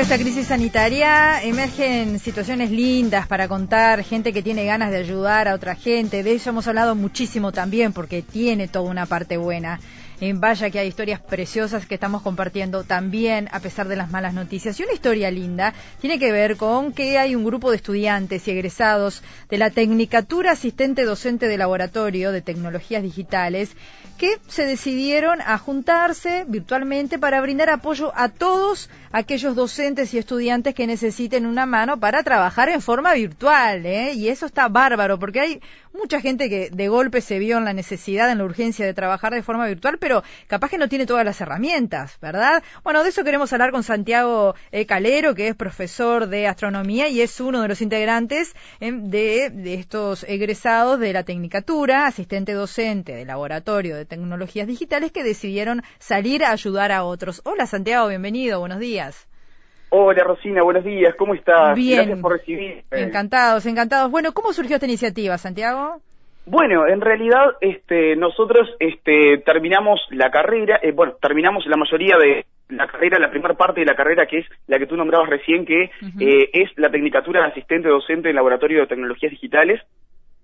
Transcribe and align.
medio 0.00 0.08
de 0.08 0.14
esta 0.14 0.24
crisis 0.24 0.46
sanitaria 0.46 1.42
emergen 1.42 2.18
situaciones 2.18 2.70
lindas 2.70 3.26
para 3.26 3.48
contar, 3.48 4.02
gente 4.02 4.32
que 4.32 4.42
tiene 4.42 4.64
ganas 4.64 4.90
de 4.90 4.96
ayudar 4.96 5.46
a 5.46 5.54
otra 5.54 5.74
gente. 5.74 6.22
De 6.22 6.32
eso 6.32 6.48
hemos 6.48 6.66
hablado 6.66 6.94
muchísimo 6.94 7.52
también 7.52 7.92
porque 7.92 8.22
tiene 8.22 8.66
toda 8.66 8.88
una 8.88 9.04
parte 9.04 9.36
buena. 9.36 9.78
En 10.22 10.40
vaya 10.40 10.70
que 10.70 10.78
hay 10.78 10.88
historias 10.88 11.20
preciosas 11.20 11.84
que 11.84 11.94
estamos 11.94 12.22
compartiendo 12.22 12.84
también 12.84 13.48
a 13.52 13.60
pesar 13.60 13.88
de 13.88 13.96
las 13.96 14.10
malas 14.10 14.32
noticias. 14.32 14.78
Y 14.80 14.84
una 14.84 14.94
historia 14.94 15.30
linda 15.30 15.74
tiene 16.00 16.18
que 16.18 16.32
ver 16.32 16.56
con 16.56 16.92
que 16.92 17.18
hay 17.18 17.34
un 17.34 17.44
grupo 17.44 17.70
de 17.70 17.76
estudiantes 17.76 18.46
y 18.48 18.50
egresados 18.52 19.22
de 19.50 19.58
la 19.58 19.70
Tecnicatura 19.70 20.52
Asistente 20.52 21.04
Docente 21.04 21.46
de 21.46 21.58
Laboratorio 21.58 22.32
de 22.32 22.40
Tecnologías 22.40 23.02
Digitales 23.02 23.76
que 24.20 24.38
se 24.48 24.66
decidieron 24.66 25.40
a 25.40 25.56
juntarse 25.56 26.44
virtualmente 26.46 27.18
para 27.18 27.40
brindar 27.40 27.70
apoyo 27.70 28.12
a 28.14 28.28
todos 28.28 28.90
aquellos 29.12 29.56
docentes 29.56 30.12
y 30.12 30.18
estudiantes 30.18 30.74
que 30.74 30.86
necesiten 30.86 31.46
una 31.46 31.64
mano 31.64 31.98
para 31.98 32.22
trabajar 32.22 32.68
en 32.68 32.82
forma 32.82 33.14
virtual. 33.14 33.86
¿eh? 33.86 34.12
Y 34.12 34.28
eso 34.28 34.44
está 34.44 34.68
bárbaro, 34.68 35.18
porque 35.18 35.40
hay 35.40 35.60
mucha 35.94 36.20
gente 36.20 36.50
que 36.50 36.68
de 36.70 36.88
golpe 36.88 37.22
se 37.22 37.38
vio 37.38 37.56
en 37.56 37.64
la 37.64 37.72
necesidad, 37.72 38.30
en 38.30 38.38
la 38.38 38.44
urgencia 38.44 38.84
de 38.84 38.92
trabajar 38.92 39.32
de 39.32 39.42
forma 39.42 39.66
virtual, 39.66 39.96
pero 39.98 40.22
capaz 40.46 40.68
que 40.68 40.78
no 40.78 40.88
tiene 40.90 41.06
todas 41.06 41.24
las 41.24 41.40
herramientas, 41.40 42.18
¿verdad? 42.20 42.62
Bueno, 42.84 43.02
de 43.02 43.08
eso 43.08 43.24
queremos 43.24 43.52
hablar 43.54 43.72
con 43.72 43.82
Santiago 43.82 44.54
eh, 44.70 44.84
Calero, 44.84 45.34
que 45.34 45.48
es 45.48 45.56
profesor 45.56 46.28
de 46.28 46.46
astronomía 46.46 47.08
y 47.08 47.22
es 47.22 47.40
uno 47.40 47.62
de 47.62 47.68
los 47.68 47.80
integrantes 47.80 48.54
eh, 48.80 48.92
de, 48.92 49.50
de 49.50 49.74
estos 49.74 50.24
egresados 50.24 51.00
de 51.00 51.14
la 51.14 51.24
Tecnicatura, 51.24 52.06
asistente 52.06 52.52
docente 52.52 53.14
de 53.14 53.24
laboratorio 53.24 53.96
de 53.96 54.09
tecnologías 54.10 54.66
digitales 54.66 55.12
que 55.12 55.22
decidieron 55.22 55.80
salir 55.98 56.44
a 56.44 56.50
ayudar 56.50 56.92
a 56.92 57.04
otros. 57.04 57.40
Hola 57.46 57.64
Santiago, 57.64 58.08
bienvenido, 58.08 58.60
buenos 58.60 58.80
días. 58.80 59.26
Hola 59.88 60.22
Rosina, 60.24 60.62
buenos 60.62 60.84
días, 60.84 61.14
¿cómo 61.16 61.34
estás? 61.34 61.74
Bien. 61.74 61.96
Gracias 61.96 62.20
por 62.20 62.32
recibirme. 62.32 62.84
Encantados, 62.90 63.64
encantados. 63.66 64.10
Bueno, 64.10 64.32
¿cómo 64.32 64.52
surgió 64.52 64.76
esta 64.76 64.86
iniciativa, 64.86 65.38
Santiago? 65.38 66.00
Bueno, 66.46 66.86
en 66.86 67.00
realidad 67.00 67.56
este, 67.60 68.16
nosotros 68.16 68.68
este, 68.78 69.38
terminamos 69.38 70.00
la 70.10 70.30
carrera, 70.30 70.80
eh, 70.82 70.92
bueno, 70.92 71.14
terminamos 71.20 71.64
la 71.66 71.76
mayoría 71.76 72.16
de 72.18 72.46
la 72.68 72.86
carrera, 72.86 73.18
la 73.18 73.30
primera 73.30 73.54
parte 73.54 73.80
de 73.80 73.86
la 73.86 73.94
carrera 73.94 74.26
que 74.26 74.38
es 74.38 74.46
la 74.66 74.78
que 74.78 74.86
tú 74.86 74.96
nombrabas 74.96 75.28
recién, 75.28 75.66
que 75.66 75.84
eh, 75.84 76.50
es 76.52 76.70
la 76.76 76.90
Tecnicatura 76.90 77.42
de 77.42 77.48
Asistente 77.48 77.88
Docente 77.88 78.30
en 78.30 78.36
Laboratorio 78.36 78.80
de 78.80 78.86
Tecnologías 78.86 79.32
Digitales. 79.32 79.80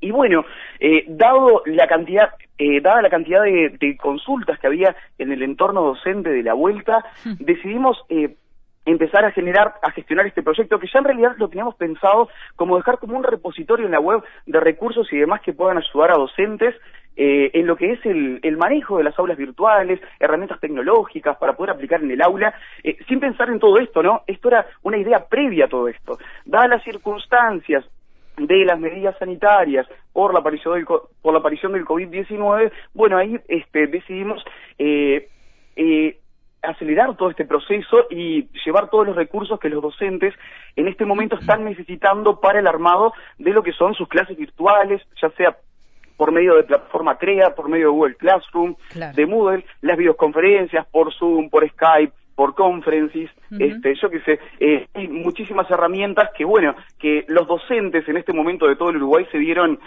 Y 0.01 0.11
bueno, 0.11 0.45
eh, 0.79 1.05
dado 1.09 1.63
la 1.67 1.87
cantidad, 1.87 2.31
eh, 2.59 2.81
dada 2.81 3.03
la 3.03 3.11
cantidad 3.11 3.43
de, 3.43 3.77
de 3.81 3.97
consultas 3.97 4.59
que 4.59 4.67
había 4.67 4.95
en 5.19 5.33
el 5.33 5.43
entorno 5.43 5.83
docente 5.83 6.31
de 6.31 6.43
la 6.43 6.55
vuelta, 6.55 7.05
decidimos 7.39 8.05
eh, 8.09 8.37
empezar 8.85 9.25
a 9.25 9.33
generar, 9.33 9.75
a 9.83 9.91
gestionar 9.91 10.27
este 10.27 10.43
proyecto 10.43 10.79
que 10.79 10.87
ya 10.93 11.01
en 11.01 11.07
realidad 11.07 11.35
lo 11.39 11.49
teníamos 11.49 11.75
pensado 11.75 12.29
como 12.55 12.77
dejar 12.77 12.99
como 12.99 13.17
un 13.17 13.25
repositorio 13.25 13.87
en 13.87 13.93
la 13.93 14.01
web 14.01 14.23
de 14.47 14.61
recursos 14.61 15.13
y 15.13 15.19
demás 15.19 15.43
que 15.43 15.53
puedan 15.53 15.79
ayudar 15.79 16.13
a 16.13 16.19
docentes 16.19 16.75
eh, 17.17 17.51
en 17.55 17.67
lo 17.67 17.77
que 17.77 17.93
es 17.93 18.07
el, 18.07 18.41
el 18.43 18.57
manejo 18.59 18.99
de 18.99 19.05
las 19.05 19.19
aulas 19.19 19.39
virtuales, 19.39 20.01
herramientas 20.21 20.61
tecnológicas 20.61 21.37
para 21.39 21.55
poder 21.55 21.71
aplicar 21.71 22.03
en 22.03 22.11
el 22.11 22.21
aula, 22.21 22.55
eh, 22.85 22.97
sin 23.09 23.21
pensar 23.21 23.49
en 23.49 23.59
todo 23.59 23.79
esto, 23.79 24.03
¿no? 24.03 24.23
Esto 24.27 24.49
era 24.49 24.67
una 24.83 24.99
idea 24.99 25.25
previa 25.25 25.65
a 25.65 25.69
todo 25.69 25.89
esto. 25.89 26.19
Dadas 26.45 26.69
las 26.69 26.85
circunstancias, 26.85 27.85
de 28.37 28.65
las 28.65 28.79
medidas 28.79 29.17
sanitarias 29.19 29.87
por 30.13 30.33
la 30.33 30.41
aparición 30.41 30.75
del, 30.75 30.85
por 30.87 31.33
la 31.33 31.39
aparición 31.39 31.73
del 31.73 31.85
COVID-19, 31.85 32.71
bueno, 32.95 33.17
ahí 33.17 33.39
este, 33.49 33.87
decidimos 33.87 34.45
eh, 34.79 35.29
eh, 35.77 36.19
acelerar 36.63 37.17
todo 37.17 37.31
este 37.31 37.45
proceso 37.45 38.07
y 38.11 38.49
llevar 38.65 38.91
todos 38.91 39.07
los 39.07 39.17
recursos 39.17 39.59
que 39.61 39.69
los 39.69 39.83
docentes 39.83 40.35
en 40.75 40.89
este 40.89 41.05
momento 41.05 41.37
están 41.39 41.65
necesitando 41.65 42.41
para 42.41 42.59
el 42.59 42.67
armado 42.67 43.13
de 43.39 43.53
lo 43.53 43.63
que 43.63 43.73
son 43.73 43.95
sus 43.95 44.09
clases 44.09 44.37
virtuales, 44.37 45.03
ya 45.21 45.31
sea 45.31 45.57
por 46.17 46.33
medio 46.33 46.55
de 46.57 46.65
plataforma 46.65 47.19
CREA, 47.19 47.55
por 47.55 47.69
medio 47.69 47.87
de 47.87 47.93
Google 47.93 48.15
Classroom, 48.17 48.75
Claro. 48.91 49.15
de 49.15 49.27
Moodle, 49.27 49.65
las 49.83 49.97
videoconferencias 49.99 50.87
por 50.87 51.13
Zoom, 51.13 51.51
por 51.51 51.69
Skype, 51.69 52.13
por 52.37 52.55
Conferences, 52.55 53.31
Ujú. 53.51 53.65
este, 53.65 53.95
yo 54.01 54.11
qué 54.11 54.21
sé, 54.21 54.39
eh, 54.61 54.87
hay 54.95 55.09
muchísimas 55.09 55.69
herramientas 55.71 56.31
que, 56.37 56.45
bueno, 56.45 56.77
que 57.01 57.25
los 57.29 57.49
docentes 57.49 58.07
en 58.09 58.19
este 58.19 58.33
momento 58.33 58.69
de 58.69 58.77
todo 58.77 58.91
el 58.91 58.99
Uruguay 58.99 59.27
se 59.33 59.39
vieron 59.39 59.81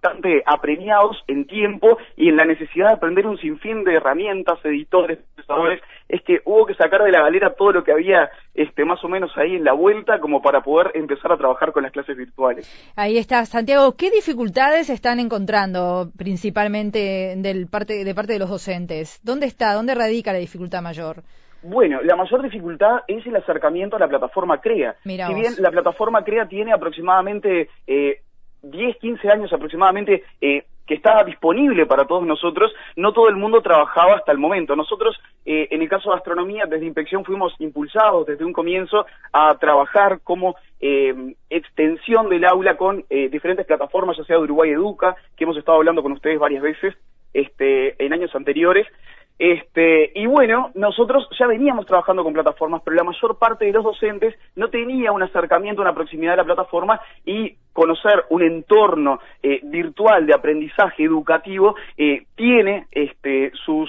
bastante 0.00 0.42
apremiados 0.46 1.16
en 1.26 1.46
tiempo 1.46 1.98
y 2.16 2.28
en 2.28 2.36
la 2.36 2.44
necesidad 2.44 2.88
de 2.88 2.94
aprender 2.94 3.26
un 3.26 3.38
sinfín 3.38 3.84
de 3.84 3.94
herramientas, 3.94 4.58
editores, 4.64 5.18
procesadores, 5.34 5.82
es 6.08 6.22
que 6.22 6.40
hubo 6.44 6.66
que 6.66 6.74
sacar 6.74 7.02
de 7.02 7.10
la 7.10 7.22
galera 7.22 7.54
todo 7.54 7.72
lo 7.72 7.84
que 7.84 7.92
había 7.92 8.30
este, 8.54 8.84
más 8.84 9.02
o 9.04 9.08
menos 9.08 9.30
ahí 9.36 9.56
en 9.56 9.64
la 9.64 9.72
vuelta 9.72 10.20
como 10.20 10.40
para 10.40 10.62
poder 10.62 10.92
empezar 10.94 11.32
a 11.32 11.36
trabajar 11.36 11.72
con 11.72 11.82
las 11.82 11.92
clases 11.92 12.16
virtuales. 12.16 12.92
Ahí 12.96 13.18
está, 13.18 13.44
Santiago. 13.44 13.96
¿Qué 13.96 14.10
dificultades 14.10 14.88
están 14.88 15.18
encontrando 15.18 16.10
principalmente 16.16 17.34
del 17.36 17.66
parte, 17.66 18.04
de 18.04 18.14
parte 18.14 18.34
de 18.34 18.38
los 18.38 18.50
docentes? 18.50 19.20
¿Dónde 19.22 19.46
está, 19.46 19.74
dónde 19.74 19.94
radica 19.94 20.32
la 20.32 20.38
dificultad 20.38 20.80
mayor? 20.80 21.24
Bueno, 21.62 22.00
la 22.02 22.16
mayor 22.16 22.42
dificultad 22.42 23.00
es 23.06 23.26
el 23.26 23.36
acercamiento 23.36 23.96
a 23.96 24.00
la 24.00 24.08
plataforma 24.08 24.60
CREA. 24.60 24.96
Si 25.02 25.16
vos. 25.16 25.34
bien 25.34 25.54
la 25.58 25.70
plataforma 25.70 26.22
CREA 26.24 26.46
tiene 26.46 26.72
aproximadamente 26.72 27.68
eh, 27.86 28.20
10, 28.62 28.96
15 28.98 29.28
años 29.28 29.52
aproximadamente 29.52 30.22
eh, 30.40 30.64
que 30.88 30.94
estaba 30.94 31.22
disponible 31.22 31.84
para 31.86 32.06
todos 32.06 32.26
nosotros, 32.26 32.72
no 32.96 33.12
todo 33.12 33.28
el 33.28 33.36
mundo 33.36 33.60
trabajaba 33.60 34.16
hasta 34.16 34.32
el 34.32 34.38
momento. 34.38 34.74
Nosotros, 34.74 35.20
eh, 35.44 35.68
en 35.70 35.82
el 35.82 35.88
caso 35.88 36.10
de 36.10 36.16
astronomía, 36.16 36.64
desde 36.64 36.86
Inspección 36.86 37.24
fuimos 37.24 37.54
impulsados 37.58 38.26
desde 38.26 38.44
un 38.44 38.54
comienzo 38.54 39.04
a 39.30 39.54
trabajar 39.58 40.20
como 40.24 40.56
eh, 40.80 41.34
extensión 41.50 42.30
del 42.30 42.46
aula 42.46 42.76
con 42.78 43.04
eh, 43.10 43.28
diferentes 43.28 43.66
plataformas, 43.66 44.16
ya 44.16 44.24
sea 44.24 44.36
de 44.36 44.42
Uruguay 44.44 44.70
Educa, 44.70 45.14
que 45.36 45.44
hemos 45.44 45.58
estado 45.58 45.76
hablando 45.76 46.02
con 46.02 46.12
ustedes 46.12 46.38
varias 46.38 46.62
veces 46.62 46.94
este, 47.34 48.02
en 48.02 48.14
años 48.14 48.34
anteriores. 48.34 48.86
Este, 49.38 50.10
y 50.14 50.26
bueno, 50.26 50.72
nosotros 50.74 51.28
ya 51.38 51.46
veníamos 51.46 51.86
trabajando 51.86 52.24
con 52.24 52.32
plataformas, 52.32 52.82
pero 52.84 52.96
la 52.96 53.04
mayor 53.04 53.38
parte 53.38 53.66
de 53.66 53.72
los 53.72 53.84
docentes 53.84 54.34
no 54.56 54.68
tenía 54.68 55.12
un 55.12 55.22
acercamiento, 55.22 55.80
una 55.80 55.94
proximidad 55.94 56.34
a 56.34 56.38
la 56.38 56.44
plataforma 56.44 57.00
y 57.24 57.54
conocer 57.72 58.24
un 58.30 58.42
entorno 58.42 59.20
eh, 59.42 59.60
virtual 59.62 60.26
de 60.26 60.34
aprendizaje 60.34 61.04
educativo 61.04 61.76
eh, 61.96 62.24
tiene 62.34 62.86
este, 62.90 63.52
sus 63.64 63.88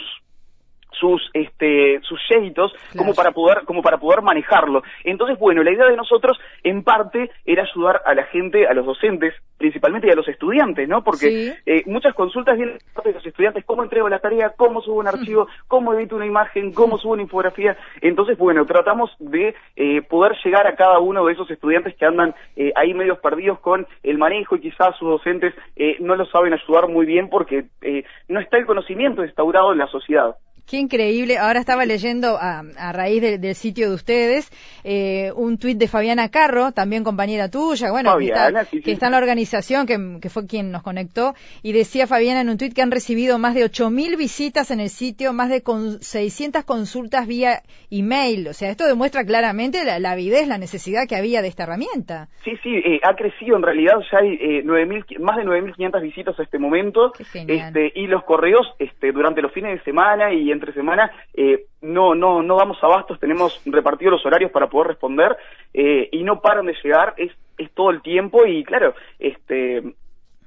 sus 0.99 1.29
este 1.33 1.99
sus 2.03 2.19
yeitos 2.29 2.73
como 2.97 3.13
para 3.13 3.31
poder 3.31 3.63
como 3.65 3.81
para 3.81 3.97
poder 3.97 4.21
manejarlo. 4.21 4.83
Entonces 5.03 5.37
bueno 5.39 5.63
la 5.63 5.71
idea 5.71 5.85
de 5.87 5.95
nosotros 5.95 6.37
en 6.63 6.83
parte 6.83 7.31
era 7.45 7.63
ayudar 7.63 8.01
a 8.05 8.13
la 8.13 8.23
gente 8.25 8.67
a 8.67 8.73
los 8.73 8.85
docentes 8.85 9.33
principalmente 9.57 10.07
y 10.07 10.11
a 10.11 10.15
los 10.15 10.27
estudiantes 10.27 10.87
no 10.87 11.03
porque 11.03 11.29
Sí. 11.29 11.53
eh, 11.65 11.83
muchas 11.85 12.13
consultas 12.15 12.55
vienen 12.57 12.77
de 12.77 12.83
parte 12.93 13.09
de 13.09 13.15
los 13.15 13.25
estudiantes 13.25 13.65
cómo 13.65 13.83
entrego 13.83 14.07
la 14.09 14.19
tarea 14.19 14.53
cómo 14.55 14.81
subo 14.81 14.99
un 14.99 15.07
archivo 15.07 15.47
cómo 15.67 15.93
edito 15.93 16.15
una 16.15 16.25
imagen 16.25 16.71
cómo 16.73 16.97
subo 16.97 17.13
una 17.13 17.21
infografía 17.23 17.77
entonces 18.01 18.37
bueno 18.37 18.65
tratamos 18.65 19.11
de 19.19 19.53
eh, 19.75 20.01
poder 20.03 20.37
llegar 20.43 20.65
a 20.65 20.75
cada 20.75 20.99
uno 20.99 21.25
de 21.25 21.33
esos 21.33 21.49
estudiantes 21.51 21.95
que 21.95 22.05
andan 22.05 22.33
eh, 22.55 22.71
ahí 22.75 22.93
medios 22.93 23.19
perdidos 23.19 23.59
con 23.59 23.85
el 24.03 24.17
manejo 24.17 24.55
y 24.55 24.61
quizás 24.61 24.95
sus 24.97 25.09
docentes 25.09 25.53
eh, 25.75 25.97
no 25.99 26.15
lo 26.15 26.25
saben 26.27 26.53
ayudar 26.53 26.87
muy 26.87 27.05
bien 27.05 27.29
porque 27.29 27.65
eh, 27.81 28.03
no 28.27 28.39
está 28.39 28.57
el 28.57 28.65
conocimiento 28.65 29.23
instaurado 29.23 29.71
en 29.73 29.77
la 29.79 29.87
sociedad 29.87 30.35
Qué 30.69 30.77
increíble. 30.77 31.37
Ahora 31.37 31.59
estaba 31.59 31.85
leyendo 31.85 32.37
a, 32.39 32.59
a 32.77 32.91
raíz 32.91 33.21
de- 33.21 33.37
del 33.39 33.55
sitio 33.55 33.89
de 33.89 33.95
ustedes 33.95 34.49
eh, 34.83 35.31
un 35.35 35.57
tuit 35.57 35.77
de 35.77 35.87
Fabiana 35.87 36.29
Carro, 36.29 36.71
también 36.71 37.03
compañera 37.03 37.49
tuya, 37.49 37.89
bueno, 37.91 38.11
que 38.17 38.27
Fabiana, 38.29 38.61
está, 38.61 38.65
sí, 38.71 38.77
sí. 38.77 38.83
que 38.83 38.91
está 38.91 39.07
en 39.07 39.11
la 39.13 39.17
organización, 39.17 39.87
que, 39.87 40.19
que 40.21 40.29
fue 40.29 40.45
quien 40.45 40.71
nos 40.71 40.83
conectó, 40.83 41.33
y 41.63 41.71
decía 41.71 42.05
Fabiana 42.07 42.41
en 42.41 42.49
un 42.49 42.57
tuit 42.57 42.73
que 42.73 42.81
han 42.81 42.91
recibido 42.91 43.39
más 43.39 43.55
de 43.55 43.65
8.000 43.65 44.15
visitas 44.17 44.69
en 44.71 44.79
el 44.79 44.89
sitio, 44.89 45.33
más 45.33 45.49
de 45.49 45.61
con, 45.63 46.01
600 46.01 46.63
consultas 46.65 47.25
vía 47.27 47.63
email. 47.89 48.47
O 48.47 48.53
sea, 48.53 48.69
esto 48.69 48.85
demuestra 48.85 49.23
claramente 49.23 49.83
la, 49.83 49.99
la 49.99 50.11
avidez, 50.11 50.47
la 50.47 50.57
necesidad 50.59 51.07
que 51.07 51.15
había 51.15 51.41
de 51.41 51.47
esta 51.47 51.63
herramienta. 51.63 52.27
Sí, 52.43 52.51
sí, 52.61 52.75
eh, 52.75 52.99
ha 53.03 53.15
crecido 53.15 53.55
en 53.57 53.63
realidad, 53.63 53.93
ya 54.11 54.19
hay 54.19 54.33
eh, 54.33 54.63
9.000 54.63 55.19
más 55.19 55.37
de 55.37 55.43
9.500 55.43 56.01
visitas 56.01 56.39
a 56.39 56.43
este 56.43 56.59
momento, 56.59 57.11
este, 57.33 57.91
y 57.95 58.07
los 58.07 58.23
correos 58.23 58.67
este, 58.77 59.11
durante 59.11 59.41
los 59.41 59.51
fines 59.51 59.77
de 59.77 59.83
semana 59.83 60.31
y 60.31 60.51
entre 60.59 60.73
semana 60.73 61.11
eh, 61.33 61.65
no, 61.81 62.13
no, 62.13 62.43
no 62.43 62.57
damos 62.57 62.77
abastos, 62.83 63.19
tenemos 63.19 63.61
repartidos 63.65 64.13
los 64.13 64.25
horarios 64.25 64.51
para 64.51 64.67
poder 64.67 64.89
responder 64.89 65.37
eh, 65.73 66.09
y 66.11 66.23
no 66.23 66.41
paran 66.41 66.65
de 66.65 66.75
llegar, 66.83 67.13
es, 67.17 67.31
es 67.57 67.71
todo 67.71 67.89
el 67.89 68.01
tiempo 68.01 68.45
y 68.45 68.63
claro, 68.63 68.93
este, 69.17 69.83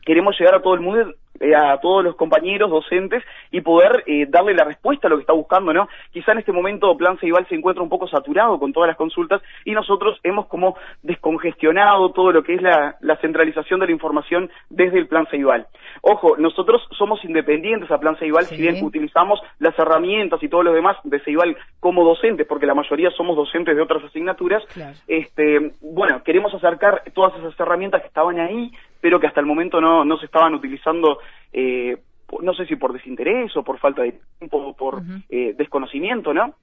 queremos 0.05 0.39
llegar 0.39 0.55
a 0.55 0.63
todo 0.63 0.75
el 0.75 0.81
mundo 0.81 1.15
eh, 1.43 1.57
a 1.57 1.77
todos 1.79 2.05
los 2.05 2.15
compañeros 2.15 2.71
docentes 2.71 3.25
y 3.51 3.61
poder 3.63 4.05
eh, 4.07 4.27
darle 4.29 4.55
la 4.55 4.63
respuesta 4.63 5.09
a 5.09 5.11
lo 5.11 5.17
que 5.17 5.23
está 5.23 5.33
buscando, 5.33 5.73
¿no? 5.73 5.89
Quizá 6.13 6.31
en 6.31 6.39
este 6.39 6.53
momento 6.53 6.97
Plan 6.97 7.19
Ceibal 7.19 7.49
se 7.49 7.57
encuentra 7.57 7.83
un 7.83 7.89
poco 7.89 8.07
saturado 8.07 8.61
con 8.61 8.73
todas 8.73 8.87
las 8.87 8.97
consultas 8.97 9.43
y 9.65 9.73
nosotros 9.73 10.21
hemos 10.23 10.47
como 10.47 10.77
descongestionado 11.03 12.13
todo 12.13 12.31
lo 12.31 12.45
que 12.45 12.55
es 12.55 12.63
la, 12.63 12.97
centralización 13.21 13.81
de 13.81 13.87
la 13.87 13.93
información 13.93 14.51
desde 14.71 14.99
el 14.99 15.09
Plan 15.09 15.27
Ceibal. 15.31 15.67
Ojo, 16.01 16.37
nosotros 16.37 16.81
somos 16.97 17.25
independientes 17.25 17.91
a 17.91 17.99
Plan 17.99 18.17
Ceibal, 18.17 18.45
si 18.45 18.57
bien 18.57 18.85
utilizamos 18.85 19.41
las 19.59 19.77
herramientas 19.77 20.41
y 20.45 20.49
todo 20.49 20.63
lo 20.63 20.73
demás 20.73 20.97
de 21.03 21.19
Ceibal 21.21 21.57
como 21.81 22.05
docentes, 22.05 22.47
porque 22.47 22.67
la 22.67 22.75
mayoría 22.75 23.11
somos 23.11 23.37
docentes 23.37 23.75
de 23.75 23.83
otras 23.83 24.05
asignaturas, 24.05 24.63
este, 25.09 25.73
bueno, 25.81 26.23
queremos 26.23 26.55
acercar 26.55 27.03
todas 27.15 27.37
esas 27.39 27.59
herramientas 27.59 28.01
que 28.01 28.09
estaban 28.09 28.39
ahí, 28.39 28.71
pero 29.03 29.21
que 29.21 29.27
hasta 29.27 29.41
el 29.41 29.47
momento 29.47 29.83
no, 29.83 30.07
no 30.07 30.17
se 30.17 30.25
estaban 30.25 30.55
utilizando 30.55 31.19
eh, 31.53 31.99
no 32.41 32.55
sé 32.55 32.65
si 32.65 32.77
por 32.77 32.95
desinterés 32.95 33.55
o 33.59 33.63
por 33.63 33.79
falta 33.79 34.01
de 34.01 34.19
tiempo 34.39 34.57
o 34.57 34.75
por 34.75 35.03
eh, 35.29 35.55
desconocimiento, 35.59 36.33
¿no? 36.33 36.55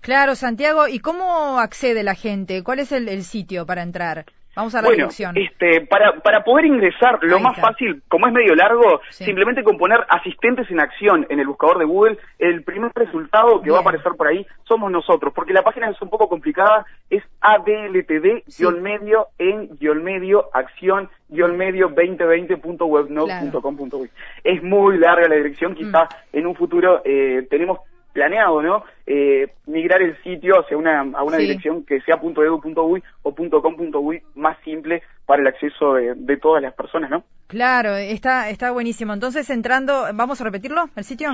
Claro, 0.00 0.36
Santiago, 0.36 0.86
¿y 0.86 1.00
cómo 1.00 1.58
accede 1.58 2.04
la 2.04 2.14
gente? 2.14 2.62
¿Cuál 2.62 2.78
es 2.78 2.92
el 2.92 3.24
sitio 3.24 3.66
para 3.66 3.82
entrar? 3.82 4.26
Vamos 4.56 4.74
a 4.74 4.80
la 4.80 4.88
bueno, 4.88 5.08
Este, 5.34 5.82
para, 5.82 6.18
para 6.20 6.42
poder 6.42 6.64
ingresar, 6.64 7.18
lo 7.20 7.38
más 7.38 7.60
fácil, 7.60 8.02
como 8.08 8.26
es 8.26 8.32
medio 8.32 8.54
largo, 8.54 9.02
simplemente 9.10 9.62
con 9.62 9.76
poner 9.76 10.00
asistentes 10.08 10.70
en 10.70 10.80
acción 10.80 11.26
en 11.28 11.40
el 11.40 11.46
buscador 11.46 11.78
de 11.78 11.84
Google, 11.84 12.16
el 12.38 12.64
primer 12.64 12.90
resultado 12.94 13.60
que 13.60 13.70
va 13.70 13.76
a 13.78 13.80
aparecer 13.82 14.12
por 14.16 14.28
ahí 14.28 14.46
somos 14.66 14.90
nosotros, 14.90 15.34
porque 15.34 15.52
la 15.52 15.62
página 15.62 15.90
es 15.90 16.00
un 16.00 16.08
poco 16.08 16.30
complicada, 16.30 16.86
es 17.10 17.22
adltd-medio 17.42 19.26
en 19.38 19.68
medio 20.02 20.48
acción 20.54 21.10
medio 21.28 21.90
2020.webnode.com.uy. 21.90 24.10
Es 24.42 24.62
muy 24.62 24.96
larga 24.96 25.28
la 25.28 25.36
dirección, 25.36 25.74
quizás 25.74 26.08
mm. 26.32 26.38
en 26.38 26.46
un 26.46 26.54
futuro 26.54 27.02
eh, 27.04 27.46
tenemos 27.50 27.80
planeado, 28.16 28.62
¿no? 28.62 28.82
Eh, 29.06 29.48
migrar 29.66 30.00
el 30.00 30.16
sitio 30.22 30.58
hacia 30.58 30.76
una, 30.76 31.00
a 31.00 31.22
una 31.22 31.36
dirección 31.36 31.84
que 31.84 32.00
sea 32.00 32.16
.edu.uy 32.16 33.02
o 33.22 33.34
.com.uy 33.34 34.22
más 34.34 34.56
simple 34.64 35.02
para 35.26 35.42
el 35.42 35.48
acceso 35.48 35.94
de, 35.94 36.36
todas 36.38 36.62
las 36.62 36.72
personas, 36.72 37.10
¿no? 37.10 37.24
Claro, 37.46 37.94
está, 37.94 38.48
está 38.48 38.70
buenísimo. 38.70 39.12
Entonces, 39.12 39.50
entrando, 39.50 40.06
¿vamos 40.14 40.40
a 40.40 40.44
repetirlo, 40.44 40.84
el 40.96 41.04
sitio? 41.04 41.28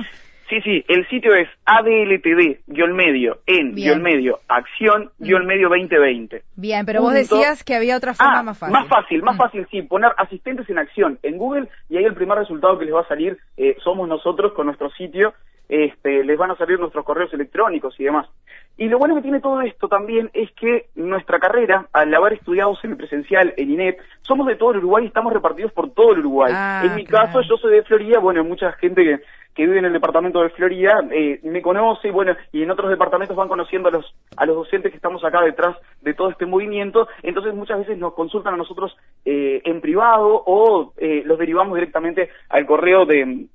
Sí, 0.49 0.59
sí, 0.61 0.83
el 0.89 1.07
sitio 1.07 1.33
es 1.33 1.47
adltd-medio 1.65 3.37
en 3.47 3.73
guion 3.75 4.01
medio 4.03 4.39
acción 4.49 5.09
guion 5.17 5.45
medio 5.45 5.69
2020. 5.69 6.43
Bien, 6.57 6.85
pero 6.85 7.01
vos 7.01 7.13
decías 7.13 7.63
que 7.63 7.75
había 7.75 7.95
otra 7.95 8.13
forma 8.13 8.39
ah, 8.39 8.43
más 8.43 8.59
fácil. 8.59 8.73
Más 8.73 8.87
fácil, 8.89 9.23
más 9.23 9.35
mm. 9.35 9.37
fácil, 9.37 9.67
sí, 9.71 9.81
poner 9.83 10.11
asistentes 10.17 10.69
en 10.69 10.79
acción 10.79 11.17
en 11.23 11.37
Google 11.37 11.69
y 11.89 11.95
ahí 11.97 12.03
el 12.03 12.13
primer 12.13 12.37
resultado 12.37 12.77
que 12.77 12.85
les 12.85 12.93
va 12.93 13.01
a 13.01 13.07
salir 13.07 13.37
eh, 13.55 13.77
somos 13.83 14.07
nosotros 14.07 14.51
con 14.53 14.65
nuestro 14.65 14.89
sitio 14.91 15.33
este, 15.69 16.23
les 16.23 16.37
van 16.37 16.51
a 16.51 16.57
salir 16.57 16.79
nuestros 16.79 17.05
correos 17.05 17.33
electrónicos 17.33 17.99
y 17.99 18.03
demás. 18.03 18.27
Y 18.75 18.89
lo 18.89 18.97
bueno 18.97 19.15
que 19.15 19.21
tiene 19.21 19.39
todo 19.39 19.61
esto 19.61 19.87
también 19.87 20.31
es 20.33 20.51
que 20.53 20.87
nuestra 20.95 21.39
carrera, 21.39 21.87
al 21.93 22.13
haber 22.13 22.33
estudiado 22.33 22.75
semipresencial 22.77 23.53
en 23.55 23.71
INEP, 23.71 23.99
somos 24.21 24.47
de 24.47 24.55
todo 24.55 24.71
el 24.71 24.77
Uruguay 24.77 25.03
y 25.03 25.07
estamos 25.07 25.31
repartidos 25.31 25.71
por 25.73 25.91
todo 25.91 26.13
el 26.13 26.19
Uruguay. 26.19 26.51
Ah, 26.55 26.81
en 26.83 26.95
mi 26.95 27.05
caso, 27.05 27.41
yo 27.41 27.57
soy 27.57 27.75
de 27.75 27.83
Florida, 27.83 28.19
bueno, 28.19 28.43
mucha 28.43 28.71
gente 28.73 29.03
que, 29.03 29.19
que 29.53 29.65
vive 29.67 29.77
en 29.77 29.85
el 29.85 29.93
departamento 29.93 30.41
de 30.41 30.49
Florida 30.49 31.01
eh, 31.11 31.39
me 31.43 31.61
conoce, 31.61 32.09
bueno, 32.09 32.35
y 32.51 32.63
en 32.63 32.71
otros 32.71 32.89
departamentos 32.89 33.37
van 33.37 33.47
conociendo 33.47 33.89
a 33.89 33.91
los, 33.91 34.15
a 34.37 34.45
los 34.47 34.55
docentes 34.55 34.91
que 34.91 34.97
estamos 34.97 35.23
acá 35.23 35.41
detrás 35.41 35.77
de 36.01 36.15
todo 36.15 36.31
este 36.31 36.47
movimiento, 36.47 37.07
entonces 37.21 37.53
muchas 37.53 37.77
veces 37.79 37.99
nos 37.99 38.13
consultan 38.13 38.55
a 38.55 38.57
nosotros 38.57 38.97
eh, 39.23 39.61
en 39.65 39.81
privado 39.81 40.43
o 40.47 40.93
eh, 40.97 41.21
los 41.25 41.37
derivamos 41.37 41.75
directamente 41.75 42.29
al 42.49 42.65
correo 42.65 43.05
de 43.05 43.45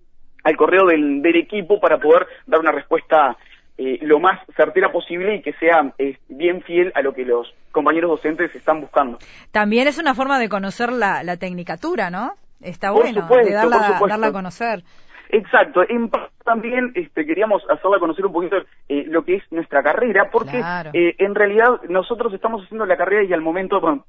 al 0.49 0.56
correo 0.56 0.87
del, 0.87 1.25
equipo 1.37 1.79
para 1.79 1.99
poder 1.99 2.27
dar 2.47 2.61
una 2.61 2.73
respuesta 2.73 3.37
eh, 3.77 3.99
lo 4.03 4.19
más 4.19 4.41
certera 4.56 4.91
posible 4.91 5.37
y 5.37 5.43
que 5.43 5.53
sea 5.53 5.93
eh, 5.99 6.17
bien 6.29 6.62
fiel 6.62 6.91
a 6.95 7.03
lo 7.03 7.12
que 7.12 7.25
los 7.25 7.55
compañeros 7.71 8.11
docentes 8.11 8.55
están 8.55 8.81
buscando. 8.81 9.19
También 9.53 9.87
es 9.87 9.99
una 9.99 10.15
forma 10.15 10.39
de 10.39 10.49
conocer 10.49 10.91
la, 10.91 11.23
la 11.23 11.37
tecnicatura, 11.37 12.11
¿no? 12.11 12.33
Está 12.61 12.91
bueno, 12.91 13.29
de 13.29 13.53
darla, 13.53 14.00
darla 14.09 14.27
a 14.27 14.33
conocer. 14.33 14.83
Exacto, 15.31 15.83
en 15.89 16.11
también 16.45 16.93
este, 16.95 17.27
queríamos 17.27 17.63
hacerle 17.69 17.99
conocer 17.99 18.25
un 18.25 18.33
poquito 18.33 18.57
eh, 18.89 19.05
lo 19.07 19.23
que 19.23 19.35
es 19.35 19.43
nuestra 19.53 19.83
carrera, 19.83 20.31
porque 20.31 20.63
eh, 20.95 21.15
en 21.19 21.35
realidad 21.35 21.83
nosotros 21.91 22.33
estamos 22.33 22.65
haciendo 22.65 22.87
la 22.87 22.97
carrera 22.97 23.23
y 23.23 23.35
al 23.35 23.43
momento, 23.43 23.81
bueno, 23.83 24.07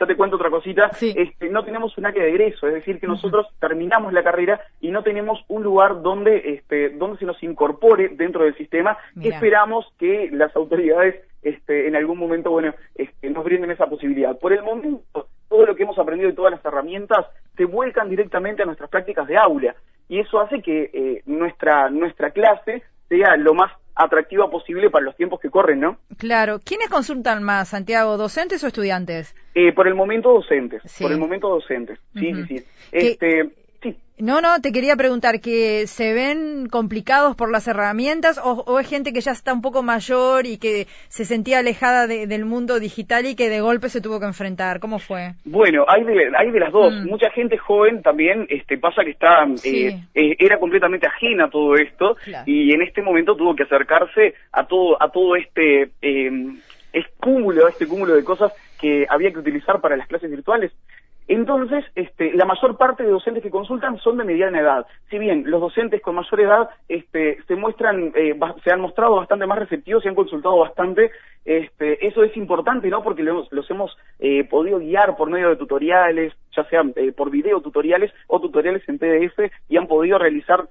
ya 0.00 0.06
te 0.06 0.16
cuento 0.16 0.36
otra 0.36 0.48
cosita, 0.48 0.90
este, 0.98 1.50
no 1.50 1.62
tenemos 1.64 1.98
un 1.98 2.06
área 2.06 2.22
de 2.22 2.30
egreso, 2.30 2.66
es 2.66 2.74
decir, 2.74 2.98
que 2.98 3.06
nosotros 3.06 3.46
terminamos 3.60 4.14
la 4.14 4.22
carrera 4.22 4.58
y 4.80 4.90
no 4.90 5.02
tenemos 5.02 5.44
un 5.48 5.62
lugar 5.62 6.00
donde, 6.00 6.54
este, 6.54 6.90
donde 6.90 7.18
se 7.18 7.26
nos 7.26 7.42
incorpore 7.42 8.08
dentro 8.08 8.44
del 8.44 8.56
sistema. 8.56 8.96
Esperamos 9.20 9.92
que 9.98 10.30
las 10.32 10.56
autoridades 10.56 11.22
este, 11.42 11.88
en 11.88 11.96
algún 11.96 12.18
momento, 12.18 12.50
bueno, 12.50 12.72
este, 12.94 13.28
nos 13.28 13.44
brinden 13.44 13.70
esa 13.70 13.86
posibilidad. 13.86 14.38
Por 14.38 14.54
el 14.54 14.62
momento, 14.62 15.26
todo 15.48 15.66
lo 15.66 15.74
que 15.74 15.82
hemos 15.82 15.98
aprendido 15.98 16.30
y 16.30 16.34
todas 16.34 16.52
las 16.52 16.64
herramientas 16.64 17.26
se 17.56 17.66
vuelcan 17.66 18.08
directamente 18.08 18.62
a 18.62 18.66
nuestras 18.66 18.88
prácticas 18.88 19.26
de 19.26 19.36
aula 19.36 19.74
y 20.08 20.20
eso 20.20 20.40
hace 20.40 20.60
que 20.62 20.90
eh, 20.92 21.22
nuestra, 21.26 21.90
nuestra 21.90 22.30
clase 22.30 22.82
sea 23.08 23.36
lo 23.36 23.54
más 23.54 23.72
atractiva 23.94 24.50
posible 24.50 24.90
para 24.90 25.04
los 25.04 25.16
tiempos 25.16 25.40
que 25.40 25.50
corren, 25.50 25.80
¿no? 25.80 25.98
Claro. 26.18 26.60
¿Quiénes 26.64 26.88
consultan 26.88 27.42
más, 27.42 27.68
Santiago? 27.68 28.16
¿Docentes 28.16 28.64
o 28.64 28.66
estudiantes? 28.66 29.34
Eh, 29.54 29.72
por 29.72 29.86
el 29.86 29.94
momento 29.94 30.32
docentes. 30.32 30.82
Por 31.00 31.12
el 31.12 31.18
momento 31.18 31.48
docentes. 31.48 31.98
Sí, 32.14 32.34
sí, 32.34 32.44
sí. 32.46 32.64
Este, 32.90 33.50
no, 34.22 34.40
no, 34.40 34.60
te 34.60 34.70
quería 34.70 34.94
preguntar 34.94 35.40
que 35.40 35.88
se 35.88 36.14
ven 36.14 36.68
complicados 36.70 37.34
por 37.34 37.50
las 37.50 37.66
herramientas 37.66 38.40
o, 38.40 38.78
es 38.78 38.88
gente 38.88 39.12
que 39.12 39.20
ya 39.20 39.32
está 39.32 39.52
un 39.52 39.62
poco 39.62 39.82
mayor 39.82 40.46
y 40.46 40.58
que 40.58 40.86
se 41.08 41.24
sentía 41.24 41.58
alejada 41.58 42.06
del 42.06 42.44
mundo 42.44 42.78
digital 42.78 43.26
y 43.26 43.34
que 43.34 43.48
de 43.48 43.60
golpe 43.60 43.88
se 43.88 44.00
tuvo 44.00 44.20
que 44.20 44.26
enfrentar. 44.26 44.78
¿Cómo 44.78 45.00
fue? 45.00 45.32
Bueno, 45.44 45.84
hay 45.88 46.04
de, 46.04 46.30
hay 46.36 46.52
de 46.52 46.60
las 46.60 46.70
dos. 46.70 46.94
Mm. 46.94 47.08
Mucha 47.08 47.30
gente 47.30 47.58
joven 47.58 48.00
también 48.00 48.46
este, 48.48 48.78
pasa 48.78 49.02
que 49.02 49.10
está 49.10 49.44
eh, 49.64 50.00
eh, 50.14 50.36
era 50.38 50.60
completamente 50.60 51.08
ajena 51.08 51.46
a 51.46 51.50
todo 51.50 51.74
esto 51.74 52.16
y 52.46 52.72
en 52.72 52.82
este 52.82 53.02
momento 53.02 53.34
tuvo 53.34 53.56
que 53.56 53.64
acercarse 53.64 54.34
a 54.52 54.64
todo 54.68 55.02
a 55.02 55.10
todo 55.10 55.34
este 55.34 55.90
eh, 56.00 56.30
cúmulo, 57.18 57.66
este 57.66 57.88
cúmulo 57.88 58.14
de 58.14 58.22
cosas 58.22 58.52
que 58.80 59.04
había 59.08 59.32
que 59.32 59.40
utilizar 59.40 59.80
para 59.80 59.96
las 59.96 60.06
clases 60.06 60.30
virtuales. 60.30 60.70
Entonces, 61.28 61.84
este, 61.94 62.32
la 62.34 62.44
mayor 62.44 62.76
parte 62.76 63.04
de 63.04 63.10
docentes 63.10 63.42
que 63.42 63.50
consultan 63.50 63.98
son 63.98 64.18
de 64.18 64.24
mediana 64.24 64.60
edad. 64.60 64.86
Si 65.08 65.18
bien 65.18 65.44
los 65.46 65.60
docentes 65.60 66.02
con 66.02 66.16
mayor 66.16 66.40
edad 66.40 66.70
este, 66.88 67.38
se 67.46 67.54
muestran, 67.54 68.12
eh, 68.14 68.38
se 68.64 68.72
han 68.72 68.80
mostrado 68.80 69.16
bastante 69.16 69.46
más 69.46 69.58
receptivos 69.58 70.04
y 70.04 70.08
han 70.08 70.14
consultado 70.14 70.58
bastante, 70.58 71.10
este, 71.44 72.06
eso 72.06 72.22
es 72.22 72.36
importante, 72.36 72.88
¿no? 72.88 73.02
Porque 73.02 73.22
los, 73.22 73.48
hemos 73.70 73.96
eh, 74.18 74.44
podido 74.44 74.78
guiar 74.78 75.16
por 75.16 75.30
medio 75.30 75.48
de 75.48 75.56
tutoriales, 75.56 76.32
ya 76.56 76.64
sean 76.64 76.92
eh, 76.96 77.12
por 77.12 77.30
video 77.30 77.60
tutoriales 77.60 78.12
o 78.26 78.40
tutoriales 78.40 78.86
en 78.88 78.98
PDF 78.98 79.50
y 79.68 79.76
han 79.76 79.86
podido 79.86 80.18
realizar 80.18 80.68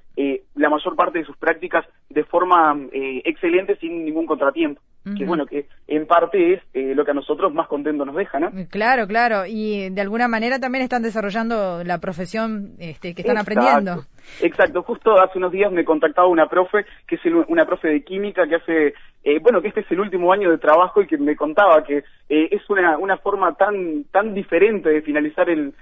la 0.55 0.69
mayor 0.69 0.95
parte 0.95 1.19
de 1.19 1.25
sus 1.25 1.35
prácticas 1.37 1.85
de 2.13 2.23
forma 2.23 2.77
excelente 2.91 3.75
sin 3.77 4.05
ningún 4.05 4.25
contratiempo 4.25 4.81
que 5.17 5.25
bueno, 5.25 5.45
que 5.47 5.65
en 5.87 6.05
parte 6.05 6.53
es 6.53 6.61
eh, 6.73 6.93
lo 6.93 7.03
que 7.03 7.11
a 7.11 7.15
nosotros 7.15 7.51
más 7.53 7.67
contentos 7.67 8.05
nos 8.05 8.15
deja, 8.15 8.39
¿no? 8.39 8.51
Claro, 8.69 9.07
claro, 9.07 9.45
y 9.47 9.89
de 9.89 10.01
alguna 10.01 10.27
manera 10.27 10.59
también 10.59 10.83
están 10.83 11.01
desarrollando 11.01 11.83
la 11.83 11.97
profesión 11.97 12.73
este, 12.77 13.15
que 13.15 13.21
están 13.23 13.37
aprendiendo. 13.37 14.03
Exacto, 14.41 14.83
justo 14.83 15.19
hace 15.19 15.39
unos 15.39 15.51
días 15.51 15.71
me 15.71 15.83
contactaba 15.83 16.27
una 16.27 16.47
profe, 16.47 16.85
que 17.07 17.15
es 17.15 17.21
una 17.47 17.65
profe 17.65 17.87
de 17.87 18.03
química 18.03 18.47
que 18.47 18.55
hace, 18.55 18.93
eh, 19.23 19.39
bueno, 19.41 19.61
que 19.61 19.69
este 19.69 19.81
es 19.81 19.91
el 19.91 19.99
último 19.99 20.31
año 20.31 20.51
de 20.51 20.59
trabajo 20.59 21.01
y 21.01 21.07
que 21.07 21.17
me 21.17 21.35
contaba 21.35 21.83
que 21.83 22.03
eh, 22.29 22.49
es 22.51 22.69
una, 22.69 22.97
una 22.99 23.17
forma 23.17 23.55
tan, 23.55 24.03
tan 24.11 24.35
diferente 24.35 24.89
de 24.89 25.01
finalizar 25.01 25.49
el, 25.49 25.73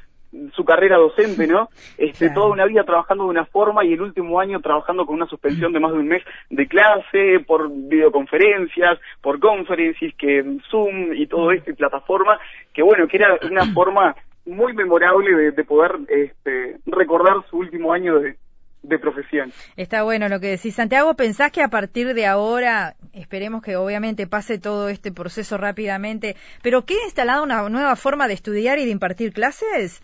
su 0.55 0.63
carrera 0.63 0.97
docente, 0.97 1.47
¿no? 1.47 1.69
Este, 1.97 2.29
toda 2.29 2.47
una 2.47 2.65
vida 2.65 2.83
trabajando 2.83 3.25
de 3.25 3.29
una 3.31 3.45
forma 3.45 3.83
y 3.83 3.93
el 3.93 4.01
último 4.01 4.39
año 4.39 4.61
trabajando 4.61 5.05
con 5.05 5.15
una 5.15 5.27
suspensión 5.27 5.73
de 5.73 5.79
más 5.79 5.91
de 5.91 5.99
un 5.99 6.07
mes 6.07 6.23
de 6.49 6.67
clase, 6.67 7.43
por 7.45 7.69
videoconferencias, 7.69 8.99
por 9.21 9.39
conferencias, 9.39 10.13
que 10.17 10.43
Zoom 10.69 11.13
y 11.13 11.27
todo 11.27 11.51
esto 11.51 11.71
y 11.71 11.73
plataforma, 11.73 12.39
que 12.73 12.81
bueno, 12.81 13.07
que 13.07 13.17
era 13.17 13.37
una 13.49 13.65
forma 13.73 14.15
muy 14.45 14.73
memorable 14.73 15.51
de, 15.51 15.63
poder 15.63 15.91
este, 16.07 16.77
recordar 16.85 17.35
su 17.49 17.57
último 17.57 17.93
año 17.93 18.19
de, 18.19 18.37
de 18.81 18.99
profesión. 18.99 19.51
Está 19.75 20.03
bueno 20.03 20.29
lo 20.29 20.39
que 20.39 20.47
decís. 20.47 20.75
Santiago, 20.75 21.13
¿pensás 21.15 21.51
que 21.51 21.61
a 21.61 21.67
partir 21.67 22.13
de 22.13 22.25
ahora, 22.25 22.95
esperemos 23.13 23.61
que 23.61 23.75
obviamente 23.75 24.27
pase 24.27 24.57
todo 24.57 24.89
este 24.89 25.11
proceso 25.11 25.57
rápidamente, 25.57 26.35
pero 26.63 26.85
¿qué 26.85 26.95
instalado 27.05 27.43
una 27.43 27.67
nueva 27.69 27.95
forma 27.95 28.27
de 28.27 28.33
estudiar 28.33 28.79
y 28.79 28.85
de 28.85 28.91
impartir 28.91 29.33
clases? 29.33 30.01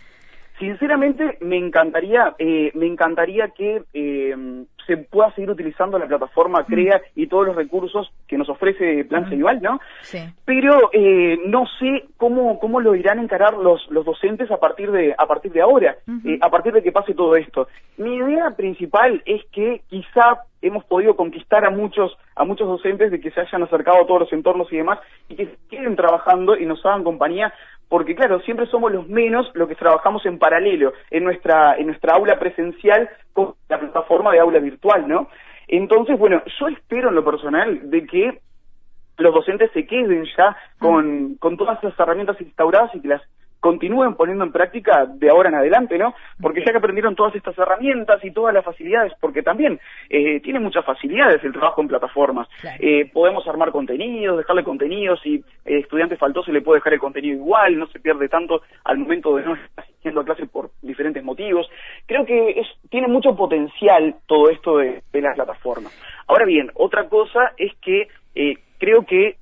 Sinceramente, 0.59 1.37
me 1.41 1.57
encantaría, 1.57 2.35
eh, 2.39 2.71
me 2.75 2.85
encantaría 2.85 3.49
que 3.49 3.83
eh, 3.93 4.65
se 4.85 4.97
pueda 4.97 5.33
seguir 5.33 5.49
utilizando 5.49 5.97
la 5.97 6.07
plataforma 6.07 6.61
mm. 6.61 6.65
CREA 6.65 7.01
y 7.15 7.27
todos 7.27 7.47
los 7.47 7.55
recursos 7.55 8.11
que 8.27 8.37
nos 8.37 8.49
ofrece 8.49 9.05
Plan 9.05 9.27
Ceibal, 9.29 9.61
¿no? 9.61 9.79
Sí. 10.01 10.19
Pero 10.45 10.89
eh, 10.93 11.39
no 11.45 11.65
sé 11.79 12.05
cómo, 12.17 12.59
cómo 12.59 12.79
lo 12.79 12.95
irán 12.95 13.19
a 13.19 13.23
encarar 13.23 13.55
los, 13.55 13.85
los 13.89 14.05
docentes 14.05 14.49
a 14.51 14.57
partir 14.57 14.91
de, 14.91 15.13
a 15.17 15.25
partir 15.25 15.51
de 15.51 15.61
ahora, 15.61 15.97
eh, 16.25 16.37
a 16.41 16.49
partir 16.49 16.73
de 16.73 16.83
que 16.83 16.91
pase 16.91 17.13
todo 17.13 17.35
esto. 17.35 17.67
Mi 17.97 18.15
idea 18.15 18.51
principal 18.51 19.21
es 19.25 19.43
que 19.51 19.81
quizá 19.89 20.41
hemos 20.61 20.83
podido 20.85 21.15
conquistar 21.15 21.63
a 21.65 21.69
muchos, 21.69 22.17
a 22.35 22.43
muchos 22.43 22.67
docentes 22.67 23.11
de 23.11 23.19
que 23.19 23.31
se 23.31 23.41
hayan 23.41 23.63
acercado 23.63 24.01
a 24.01 24.07
todos 24.07 24.21
los 24.21 24.33
entornos 24.33 24.71
y 24.71 24.77
demás 24.77 24.99
y 25.29 25.35
que 25.35 25.55
queden 25.69 25.95
trabajando 25.95 26.57
y 26.57 26.65
nos 26.65 26.83
hagan 26.85 27.03
compañía 27.03 27.53
porque 27.89 28.15
claro, 28.15 28.39
siempre 28.41 28.65
somos 28.67 28.91
los 28.91 29.07
menos 29.07 29.49
los 29.53 29.67
que 29.67 29.75
trabajamos 29.75 30.25
en 30.25 30.39
paralelo 30.39 30.93
en 31.11 31.23
nuestra, 31.23 31.75
en 31.77 31.87
nuestra 31.87 32.15
aula 32.15 32.39
presencial 32.39 33.09
con 33.33 33.55
la 33.69 33.79
plataforma 33.79 34.31
de 34.31 34.39
aula 34.39 34.59
virtual, 34.59 35.07
¿no? 35.07 35.29
Entonces, 35.67 36.17
bueno, 36.17 36.41
yo 36.59 36.67
espero 36.67 37.09
en 37.09 37.15
lo 37.15 37.25
personal 37.25 37.89
de 37.89 38.05
que 38.05 38.39
los 39.17 39.33
docentes 39.33 39.71
se 39.71 39.85
queden 39.85 40.25
ya 40.37 40.55
con, 40.79 41.35
con 41.35 41.57
todas 41.57 41.77
esas 41.83 41.99
herramientas 41.99 42.39
instauradas 42.41 42.93
y 42.95 43.01
que 43.01 43.07
las 43.07 43.21
continúen 43.65 44.13
poniendo 44.13 44.43
en 44.43 44.51
práctica 44.51 45.07
de 45.07 45.27
ahora 45.27 45.49
en 45.49 45.55
adelante, 45.55 45.97
¿no? 45.97 46.13
Porque 46.39 46.63
ya 46.63 46.71
que 46.71 46.77
aprendieron 46.77 47.15
todas 47.15 47.33
estas 47.33 47.57
herramientas 47.57 48.23
y 48.23 48.29
todas 48.29 48.53
las 48.53 48.63
facilidades, 48.63 49.11
porque 49.19 49.41
también 49.41 49.79
eh, 50.07 50.39
tiene 50.41 50.59
muchas 50.59 50.85
facilidades 50.85 51.43
el 51.43 51.51
trabajo 51.51 51.81
en 51.81 51.87
plataformas. 51.87 52.47
Eh, 52.79 53.09
podemos 53.11 53.47
armar 53.47 53.71
contenidos, 53.71 54.37
dejarle 54.37 54.63
contenidos, 54.63 55.19
si 55.23 55.43
el 55.65 55.79
estudiante 55.79 56.15
faltó 56.15 56.43
se 56.43 56.51
le 56.51 56.61
puede 56.61 56.77
dejar 56.77 56.93
el 56.93 56.99
contenido 56.99 57.37
igual, 57.37 57.79
no 57.79 57.87
se 57.87 57.99
pierde 57.99 58.29
tanto 58.29 58.61
al 58.83 58.99
momento 58.99 59.35
de 59.35 59.43
no 59.43 59.55
estar 59.55 59.83
asistiendo 59.83 60.21
a 60.21 60.25
clase 60.25 60.45
por 60.45 60.69
diferentes 60.83 61.23
motivos. 61.23 61.67
Creo 62.05 62.23
que 62.23 62.51
es, 62.51 62.67
tiene 62.91 63.07
mucho 63.07 63.35
potencial 63.35 64.13
todo 64.27 64.51
esto 64.51 64.77
de, 64.77 65.01
de 65.11 65.21
las 65.21 65.33
plataformas. 65.33 65.91
Ahora 66.27 66.45
bien, 66.45 66.69
otra 66.75 67.09
cosa 67.09 67.53
es 67.57 67.73
que 67.81 68.09
eh, 68.35 68.59
creo 68.77 69.07
que 69.07 69.37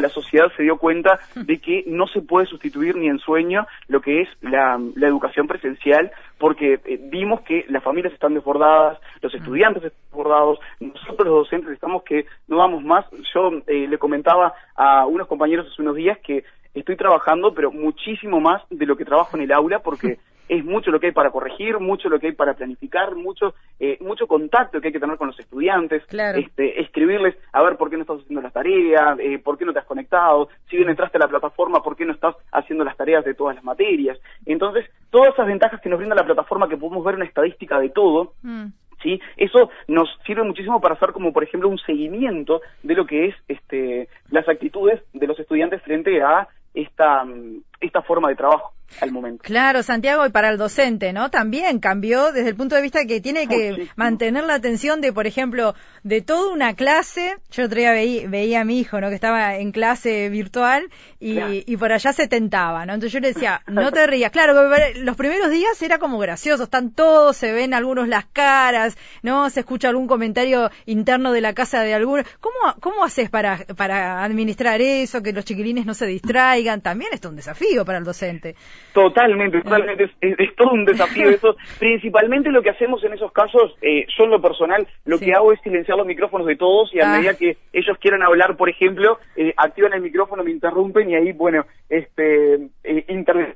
la 0.00 0.08
sociedad 0.08 0.46
se 0.56 0.62
dio 0.62 0.76
cuenta 0.76 1.18
de 1.34 1.58
que 1.58 1.84
no 1.86 2.06
se 2.06 2.20
puede 2.20 2.46
sustituir 2.46 2.96
ni 2.96 3.08
en 3.08 3.18
sueño 3.18 3.66
lo 3.88 4.00
que 4.00 4.22
es 4.22 4.28
la, 4.40 4.78
educación 4.96 5.46
presencial, 5.46 6.10
porque 6.38 6.80
eh, 6.84 7.00
vimos 7.10 7.42
que 7.42 7.64
las 7.68 7.82
familias 7.82 8.12
están 8.12 8.34
desbordadas, 8.34 8.98
los 9.20 9.34
estudiantes 9.34 9.84
están 9.84 10.00
desbordados, 10.10 10.58
nosotros 10.80 11.26
los 11.26 11.36
docentes 11.44 11.70
estamos 11.70 12.02
que 12.02 12.26
no 12.48 12.58
vamos 12.58 12.82
más. 12.82 13.04
Yo 13.34 13.50
eh, 13.66 13.86
le 13.88 13.98
comentaba 13.98 14.54
a 14.74 15.06
unos 15.06 15.28
compañeros 15.28 15.66
hace 15.70 15.82
unos 15.82 15.96
días 15.96 16.18
que 16.18 16.44
estoy 16.74 16.96
trabajando, 16.96 17.52
pero 17.54 17.70
muchísimo 17.70 18.40
más 18.40 18.62
de 18.70 18.86
lo 18.86 18.96
que 18.96 19.04
trabajo 19.04 19.36
en 19.36 19.44
el 19.44 19.52
aula, 19.52 19.80
porque 19.80 20.18
es 20.48 20.64
mucho 20.64 20.90
lo 20.90 21.00
que 21.00 21.06
hay 21.06 21.12
para 21.12 21.30
corregir, 21.30 21.78
mucho 21.78 22.08
lo 22.08 22.18
que 22.18 22.28
hay 22.28 22.32
para 22.32 22.54
planificar, 22.54 23.14
mucho 23.14 23.54
eh, 23.80 23.98
mucho 24.00 24.26
contacto 24.26 24.80
que 24.80 24.88
hay 24.88 24.92
que 24.92 25.00
tener 25.00 25.16
con 25.16 25.28
los 25.28 25.40
estudiantes, 25.40 26.02
este, 26.12 26.80
escribirles, 26.80 27.34
a 27.52 27.62
ver 27.62 27.76
por 27.76 27.90
qué 27.90 27.96
no 27.96 28.02
estás 28.02 28.20
haciendo 28.20 28.40
las 28.40 28.52
tareas, 28.52 29.18
eh, 29.18 29.38
por 29.38 29.58
qué 29.58 29.64
no 29.64 29.72
te 29.72 29.80
has 29.80 29.86
conectado, 29.86 30.48
si 30.70 30.76
bien 30.76 30.88
entraste 30.88 31.16
a 31.18 31.20
la 31.20 31.28
plataforma, 31.28 31.82
por 31.82 31.96
qué 31.96 32.04
no 32.04 32.12
estás 32.12 32.36
haciendo 32.52 32.84
las 32.84 32.96
tareas 32.96 33.24
de 33.24 33.34
todas 33.34 33.56
las 33.56 33.64
materias. 33.64 34.18
Entonces, 34.46 34.88
todas 35.10 35.34
esas 35.34 35.46
ventajas 35.46 35.80
que 35.80 35.88
nos 35.88 35.98
brinda 35.98 36.14
la 36.14 36.24
plataforma, 36.24 36.68
que 36.68 36.76
podemos 36.76 37.04
ver 37.04 37.16
una 37.16 37.24
estadística 37.24 37.80
de 37.80 37.88
todo, 37.88 38.34
mm. 38.42 38.66
¿sí? 39.02 39.20
Eso 39.36 39.70
nos 39.88 40.08
sirve 40.26 40.44
muchísimo 40.44 40.80
para 40.80 40.94
hacer 40.94 41.12
como, 41.12 41.32
por 41.32 41.42
ejemplo, 41.42 41.68
un 41.68 41.78
seguimiento 41.78 42.60
de 42.82 42.94
lo 42.94 43.06
que 43.06 43.26
es 43.26 43.34
este, 43.48 44.08
las 44.30 44.48
actitudes 44.48 45.02
de 45.12 45.26
los 45.26 45.38
estudiantes 45.38 45.82
frente 45.82 46.22
a 46.22 46.46
esta, 46.74 47.24
mm, 47.24 47.62
esta 47.80 48.02
forma 48.02 48.28
de 48.28 48.36
trabajo 48.36 48.72
al 49.00 49.12
momento. 49.12 49.42
Claro, 49.42 49.82
Santiago, 49.82 50.26
y 50.26 50.30
para 50.30 50.50
el 50.50 50.58
docente, 50.58 51.12
¿no? 51.12 51.30
También 51.30 51.78
cambió 51.78 52.32
desde 52.32 52.50
el 52.50 52.56
punto 52.56 52.74
de 52.74 52.82
vista 52.82 53.04
que 53.04 53.20
tiene 53.20 53.46
que 53.46 53.88
mantener 53.96 54.44
la 54.44 54.54
atención 54.54 55.00
de, 55.00 55.12
por 55.12 55.26
ejemplo, 55.26 55.74
de 56.02 56.20
toda 56.20 56.52
una 56.52 56.74
clase. 56.74 57.36
Yo 57.50 57.64
otro 57.64 57.78
día 57.78 57.92
veía, 57.92 58.60
a 58.60 58.64
mi 58.64 58.78
hijo, 58.78 59.00
¿no? 59.00 59.08
Que 59.08 59.14
estaba 59.14 59.56
en 59.56 59.72
clase 59.72 60.28
virtual 60.28 60.90
y, 61.20 61.38
y, 61.66 61.76
por 61.76 61.92
allá 61.92 62.12
se 62.12 62.28
tentaba, 62.28 62.84
¿no? 62.86 62.94
Entonces 62.94 63.12
yo 63.12 63.20
le 63.20 63.32
decía, 63.32 63.62
no 63.66 63.92
te 63.92 64.06
rías. 64.06 64.30
Claro, 64.30 64.54
los 64.96 65.16
primeros 65.16 65.50
días 65.50 65.80
era 65.82 65.98
como 65.98 66.18
gracioso, 66.18 66.64
están 66.64 66.90
todos, 66.90 67.36
se 67.36 67.52
ven 67.52 67.74
algunos 67.74 68.08
las 68.08 68.26
caras, 68.26 68.96
¿no? 69.22 69.48
Se 69.50 69.60
escucha 69.60 69.88
algún 69.88 70.06
comentario 70.06 70.70
interno 70.86 71.32
de 71.32 71.40
la 71.40 71.52
casa 71.54 71.82
de 71.82 71.94
alguno. 71.94 72.24
¿Cómo, 72.40 72.74
cómo 72.80 73.04
haces 73.04 73.30
para, 73.30 73.58
para 73.76 74.24
administrar 74.24 74.80
eso, 74.80 75.22
que 75.22 75.32
los 75.32 75.44
chiquilines 75.44 75.86
no 75.86 75.94
se 75.94 76.06
distraigan? 76.06 76.80
También 76.80 77.10
es 77.12 77.24
un 77.24 77.36
desafío 77.36 77.84
para 77.84 77.98
el 77.98 78.04
docente. 78.04 78.56
Totalmente, 78.92 79.62
totalmente. 79.62 80.10
Es, 80.20 80.54
todo 80.56 80.72
un 80.72 80.84
desafío 80.84 81.28
eso. 81.30 81.56
Principalmente 81.78 82.50
lo 82.50 82.62
que 82.62 82.70
hacemos 82.70 83.02
en 83.04 83.14
esos 83.14 83.32
casos, 83.32 83.74
eh, 83.80 84.06
yo 84.16 84.24
en 84.24 84.30
lo 84.30 84.42
personal, 84.42 84.86
lo 85.04 85.18
que 85.18 85.32
hago 85.32 85.52
es 85.52 85.60
silenciar 85.62 85.96
los 85.96 86.06
micrófonos 86.06 86.46
de 86.46 86.56
todos 86.56 86.94
y 86.94 87.00
a 87.00 87.10
ah. 87.10 87.16
medida 87.16 87.34
que 87.34 87.56
ellos 87.72 87.96
quieran 87.98 88.22
hablar, 88.22 88.56
por 88.56 88.68
ejemplo, 88.68 89.18
eh, 89.36 89.54
activan 89.56 89.94
el 89.94 90.02
micrófono, 90.02 90.44
me 90.44 90.50
interrumpen 90.50 91.10
y 91.10 91.14
ahí, 91.16 91.32
bueno, 91.32 91.64
este, 91.88 92.68
eh, 92.84 93.54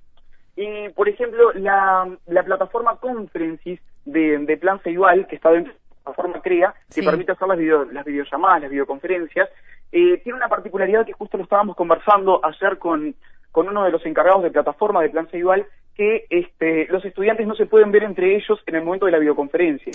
Y, 0.56 0.88
por 0.90 1.08
ejemplo, 1.08 1.52
la, 1.54 2.08
la 2.26 2.42
plataforma 2.42 2.96
Conferences 2.96 3.80
de, 4.06 4.38
de 4.38 4.56
Plan 4.56 4.80
Ceibal, 4.80 5.26
que 5.26 5.36
está 5.36 5.50
dentro 5.50 5.72
de 5.72 5.78
la 5.78 6.12
plataforma 6.12 6.40
CREA, 6.40 6.74
que 6.94 7.02
permite 7.02 7.32
hacer 7.32 7.48
las, 7.48 7.58
video, 7.58 7.84
las 7.84 8.04
videollamadas, 8.04 8.62
las 8.62 8.70
videoconferencias, 8.70 9.50
eh, 9.92 10.20
tiene 10.22 10.36
una 10.36 10.48
particularidad 10.48 11.06
que 11.06 11.12
justo 11.12 11.36
lo 11.36 11.44
estábamos 11.44 11.76
conversando 11.76 12.40
ayer 12.44 12.78
con 12.78 13.14
con 13.56 13.70
uno 13.70 13.84
de 13.84 13.90
los 13.90 14.04
encargados 14.04 14.42
de 14.42 14.50
plataforma 14.50 15.00
de 15.00 15.08
Plan 15.08 15.28
Ceibal 15.28 15.64
que 15.94 16.26
este, 16.28 16.88
los 16.90 17.02
estudiantes 17.06 17.46
no 17.46 17.54
se 17.54 17.64
pueden 17.64 17.90
ver 17.90 18.02
entre 18.02 18.36
ellos 18.36 18.60
en 18.66 18.74
el 18.74 18.84
momento 18.84 19.06
de 19.06 19.12
la 19.12 19.18
videoconferencia. 19.18 19.92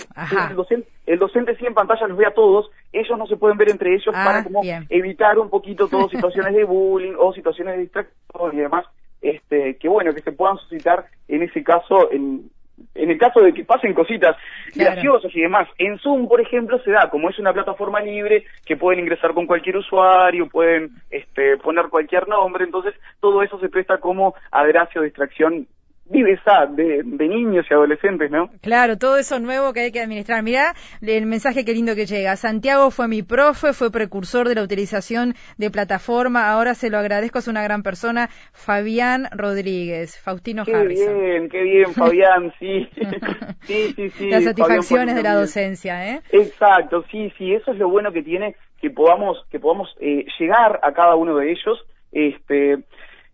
El 0.50 0.56
docente, 0.56 0.88
el 1.06 1.20
docente 1.20 1.54
sí 1.54 1.64
en 1.64 1.72
pantalla 1.72 2.08
los 2.08 2.18
ve 2.18 2.26
a 2.26 2.34
todos, 2.34 2.72
ellos 2.92 3.16
no 3.16 3.24
se 3.28 3.36
pueden 3.36 3.56
ver 3.56 3.70
entre 3.70 3.94
ellos 3.94 4.12
para 4.12 4.40
ah, 4.40 4.42
como 4.42 4.62
evitar 4.88 5.38
un 5.38 5.48
poquito 5.48 5.86
todas 5.86 6.10
situaciones 6.10 6.54
de 6.54 6.64
bullying 6.64 7.14
o 7.16 7.32
situaciones 7.32 7.76
de 7.76 7.82
distracción 7.82 8.52
y 8.52 8.56
demás, 8.56 8.84
este, 9.20 9.76
que 9.76 9.88
bueno, 9.88 10.12
que 10.12 10.22
se 10.22 10.32
puedan 10.32 10.56
suscitar 10.56 11.06
en 11.28 11.44
ese 11.44 11.62
caso 11.62 12.10
en, 12.10 12.50
en 12.94 13.10
el 13.10 13.18
caso 13.18 13.40
de 13.40 13.52
que 13.52 13.64
pasen 13.64 13.94
cositas 13.94 14.36
graciosas 14.74 15.34
y 15.34 15.40
demás, 15.40 15.68
en 15.78 15.98
Zoom, 15.98 16.28
por 16.28 16.40
ejemplo, 16.40 16.78
se 16.82 16.90
da, 16.90 17.10
como 17.10 17.30
es 17.30 17.38
una 17.38 17.52
plataforma 17.52 18.00
libre, 18.00 18.44
que 18.64 18.76
pueden 18.76 19.00
ingresar 19.00 19.34
con 19.34 19.46
cualquier 19.46 19.76
usuario, 19.76 20.48
pueden 20.48 20.90
este, 21.10 21.56
poner 21.58 21.86
cualquier 21.88 22.28
nombre, 22.28 22.64
entonces 22.64 22.94
todo 23.20 23.42
eso 23.42 23.58
se 23.60 23.68
presta 23.68 23.98
como 23.98 24.34
a 24.50 24.64
gracia 24.66 25.00
distracción 26.12 26.22
viveza 26.22 26.66
de, 26.66 27.02
de 27.04 27.28
niños 27.28 27.66
y 27.70 27.74
adolescentes, 27.74 28.30
¿no? 28.30 28.50
Claro, 28.60 28.96
todo 28.98 29.16
eso 29.18 29.38
nuevo 29.40 29.72
que 29.72 29.80
hay 29.80 29.92
que 29.92 30.00
administrar. 30.00 30.42
Mirá 30.42 30.74
el 31.00 31.26
mensaje 31.26 31.64
que 31.64 31.72
lindo 31.72 31.94
que 31.94 32.06
llega. 32.06 32.36
Santiago 32.36 32.90
fue 32.90 33.08
mi 33.08 33.22
profe, 33.22 33.72
fue 33.72 33.90
precursor 33.90 34.48
de 34.48 34.54
la 34.54 34.62
utilización 34.62 35.34
de 35.58 35.70
plataforma, 35.70 36.50
ahora 36.50 36.74
se 36.74 36.90
lo 36.90 36.98
agradezco, 36.98 37.38
es 37.38 37.48
una 37.48 37.62
gran 37.62 37.82
persona. 37.82 38.28
Fabián 38.52 39.28
Rodríguez, 39.32 40.20
Faustino 40.20 40.64
qué 40.64 40.74
Harrison. 40.74 41.14
Qué 41.14 41.20
bien, 41.20 41.48
qué 41.48 41.62
bien, 41.62 41.92
Fabián, 41.92 42.52
sí. 42.58 42.88
sí, 43.62 43.92
sí, 43.94 44.10
sí. 44.10 44.30
Las 44.30 44.44
satisfacciones 44.44 45.14
de 45.14 45.22
la 45.22 45.34
docencia, 45.34 46.14
¿eh? 46.14 46.20
Exacto, 46.30 47.04
sí, 47.10 47.32
sí, 47.38 47.52
eso 47.52 47.72
es 47.72 47.78
lo 47.78 47.88
bueno 47.88 48.12
que 48.12 48.22
tiene 48.22 48.54
que 48.80 48.90
podamos 48.90 49.38
que 49.50 49.60
podamos 49.60 49.88
eh, 50.00 50.26
llegar 50.40 50.80
a 50.82 50.92
cada 50.92 51.14
uno 51.14 51.36
de 51.36 51.52
ellos 51.52 51.78
este 52.10 52.82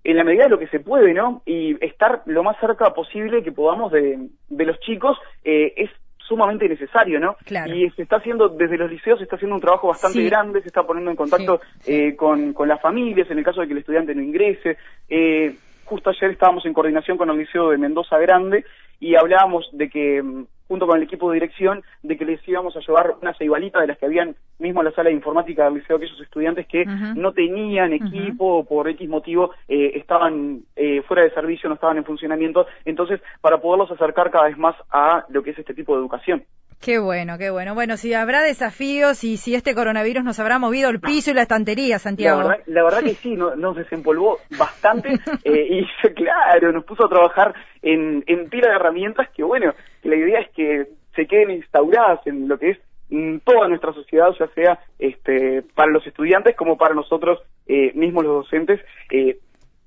en 0.05 0.17
la 0.17 0.25
medida 0.25 0.45
de 0.45 0.51
lo 0.51 0.59
que 0.59 0.69
se 0.69 0.81
puede, 0.81 1.13
¿no? 1.13 1.43
Y 1.45 1.77
estar 1.85 2.23
lo 2.27 2.43
más 2.43 2.59
cerca 2.61 2.95
posible 2.95 3.43
que 3.43 3.53
podamos 3.53 3.93
de, 3.93 4.29
de 4.49 4.65
los 4.65 4.79
chicos 4.81 5.19
eh, 5.45 5.75
es 5.77 5.91
sumamente 6.19 6.69
necesario, 6.69 7.19
¿no? 7.19 7.37
Claro. 7.45 7.75
Y 7.75 7.91
se 7.91 8.03
está 8.03 8.17
haciendo, 8.17 8.51
desde 8.51 8.77
los 8.77 8.91
liceos 8.91 9.19
se 9.19 9.25
está 9.25 9.37
haciendo 9.37 9.57
un 9.57 9.63
trabajo 9.63 9.89
bastante 9.89 10.23
grande, 10.25 10.61
se 10.61 10.69
está 10.69 10.83
poniendo 10.83 11.11
en 11.11 11.17
contacto 11.17 11.61
Eh, 11.87 12.17
con, 12.17 12.53
con 12.53 12.69
las 12.69 12.81
familias 12.83 13.31
en 13.31 13.39
el 13.39 13.45
caso 13.45 13.61
de 13.61 13.67
que 13.67 13.73
el 13.73 13.79
estudiante 13.79 14.15
no 14.15 14.23
ingrese. 14.23 14.77
Eh, 15.09 15.55
justo 15.85 16.11
ayer 16.11 16.31
estábamos 16.31 16.67
en 16.67 16.75
coordinación 16.75 17.17
con 17.17 17.31
el 17.31 17.39
Liceo 17.39 17.71
de 17.71 17.79
Mendoza 17.79 18.19
Grande 18.19 18.65
y 19.01 19.15
hablábamos 19.15 19.71
de 19.73 19.89
que 19.89 20.23
mm, 20.23 20.45
junto 20.69 20.87
con 20.87 20.99
el 20.99 21.03
equipo 21.03 21.31
de 21.31 21.35
dirección, 21.35 21.83
de 22.03 22.17
que 22.17 22.25
les 22.25 22.47
íbamos 22.47 22.77
a 22.77 22.81
llevar 22.81 23.17
una 23.21 23.35
ceibalita 23.35 23.81
de 23.81 23.89
las 23.89 23.99
que 23.99 24.07
habían 24.07 24.37
mismo 24.59 24.81
en 24.81 24.87
la 24.87 24.93
sala 24.93 25.09
de 25.09 25.17
informática 25.17 25.65
del 25.65 25.75
liceo, 25.75 25.97
aquellos 25.97 26.21
estudiantes 26.21 26.67
que 26.67 26.85
no 26.85 27.33
tenían 27.33 27.93
equipo 27.93 28.65
por 28.65 28.89
X 28.89 29.09
motivo, 29.09 29.53
eh, 29.69 29.93
estaban 29.95 30.63
eh, 30.77 31.03
fuera 31.03 31.23
de 31.23 31.31
servicio, 31.31 31.69
no 31.69 31.77
estaban 31.77 31.97
en 31.97 32.05
funcionamiento, 32.05 32.67
entonces 32.85 33.21
para 33.41 33.59
poderlos 33.59 33.91
acercar 33.91 34.31
cada 34.31 34.47
vez 34.47 34.59
más 34.59 34.77
a 34.91 35.25
lo 35.29 35.43
que 35.43 35.51
es 35.51 35.59
este 35.59 35.75
tipo 35.75 35.95
de 35.95 36.01
educación. 36.01 36.45
Qué 36.81 36.99
bueno, 37.01 37.39
qué 37.39 37.51
bueno. 37.51 37.75
Bueno, 37.75 37.97
si 37.97 38.15
habrá 38.15 38.43
desafíos 38.43 39.25
y 39.25 39.37
si 39.37 39.55
este 39.55 39.75
coronavirus 39.75 40.23
nos 40.23 40.39
habrá 40.39 40.59
movido 40.59 40.91
el 40.91 41.01
piso 41.01 41.33
y 41.33 41.35
la 41.35 41.43
estantería, 41.43 41.99
Santiago. 41.99 42.51
La 42.67 42.85
verdad, 42.85 43.03
que 43.03 43.15
sí, 43.15 43.35
nos 43.35 43.77
desempolvó 43.77 44.39
bastante 44.57 45.15
eh, 45.45 45.67
y 45.71 45.87
claro, 46.15 46.73
nos 46.73 46.85
puso 46.85 47.07
a 47.07 47.09
trabajar 47.09 47.55
en, 47.83 48.23
en 48.27 48.49
tira 48.49 48.71
de 48.71 48.77
herramientas 48.77 49.29
que, 49.35 49.43
bueno, 49.43 49.73
la 50.05 50.17
idea 50.17 50.41
es 50.41 50.51
que 50.55 50.87
se 51.17 51.27
queden 51.27 51.51
instauradas 51.51 52.25
en 52.27 52.47
lo 52.47 52.59
que 52.59 52.71
es 52.71 52.79
mm, 53.11 53.39
toda 53.39 53.67
nuestra 53.67 53.93
sociedad, 53.93 54.31
ya 54.39 54.47
sea 54.55 54.79
este, 55.01 55.63
para 55.75 55.91
los 55.91 56.07
estudiantes 56.07 56.55
como 56.55 56.79
para 56.79 56.95
nosotros 56.95 57.41
eh, 57.67 57.93
mismos 57.95 58.25
los 58.25 58.45
docentes, 58.45 58.81
eh, 59.11 59.39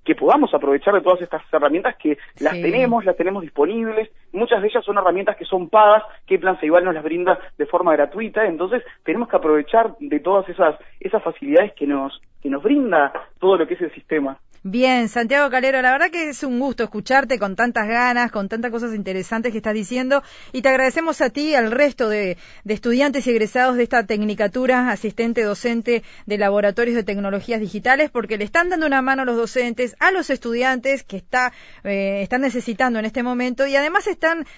que 0.03 0.15
podamos 0.15 0.53
aprovechar 0.53 0.93
de 0.95 1.01
todas 1.01 1.21
estas 1.21 1.41
herramientas 1.53 1.95
que 1.97 2.17
las 2.39 2.53
tenemos, 2.53 3.05
las 3.05 3.15
tenemos 3.15 3.43
disponibles 3.43 4.09
muchas 4.31 4.61
de 4.61 4.67
ellas 4.67 4.83
son 4.83 4.97
herramientas 4.97 5.37
que 5.37 5.45
son 5.45 5.69
pagas, 5.69 6.03
que 6.25 6.39
Plan 6.39 6.59
Ceibal 6.59 6.83
nos 6.83 6.93
las 6.93 7.03
brinda 7.03 7.39
de 7.57 7.65
forma 7.65 7.93
gratuita, 7.93 8.45
entonces 8.45 8.83
tenemos 9.03 9.29
que 9.29 9.37
aprovechar 9.37 9.95
de 9.99 10.19
todas 10.19 10.47
esas, 10.49 10.75
esas 10.99 11.23
facilidades 11.23 11.73
que 11.73 11.87
nos, 11.87 12.21
que 12.41 12.49
nos 12.49 12.63
brinda 12.63 13.11
todo 13.39 13.57
lo 13.57 13.67
que 13.67 13.75
es 13.75 13.81
el 13.81 13.93
sistema. 13.93 14.37
Bien, 14.63 15.09
Santiago 15.09 15.49
Calero, 15.49 15.81
la 15.81 15.91
verdad 15.91 16.11
que 16.11 16.29
es 16.29 16.43
un 16.43 16.59
gusto 16.59 16.83
escucharte 16.83 17.39
con 17.39 17.55
tantas 17.55 17.87
ganas, 17.87 18.31
con 18.31 18.47
tantas 18.47 18.69
cosas 18.69 18.93
interesantes 18.93 19.51
que 19.51 19.57
estás 19.57 19.73
diciendo 19.73 20.21
y 20.51 20.61
te 20.61 20.69
agradecemos 20.69 21.19
a 21.21 21.31
ti, 21.31 21.55
al 21.55 21.71
resto 21.71 22.07
de, 22.07 22.37
estudiantes 22.65 23.25
y 23.25 23.31
egresados 23.31 23.75
de 23.75 23.81
esta 23.81 24.05
tecnicatura, 24.05 24.91
asistente 24.91 25.41
docente 25.41 26.03
de 26.27 26.37
laboratorios 26.37 26.95
de 26.95 27.03
tecnologías 27.03 27.59
digitales, 27.59 28.11
porque 28.11 28.37
le 28.37 28.43
están 28.43 28.69
dando 28.69 28.85
una 28.85 29.01
mano 29.01 29.23
a 29.23 29.25
los 29.25 29.35
docentes, 29.35 29.95
a 29.99 30.11
los 30.11 30.29
estudiantes 30.29 31.01
que 31.01 31.17
está, 31.17 31.53
eh, 31.83 32.21
están 32.21 32.41
necesitando 32.41 32.99
en 32.99 33.05
este 33.05 33.23
momento 33.23 33.65
y 33.65 33.75
además 33.75 34.05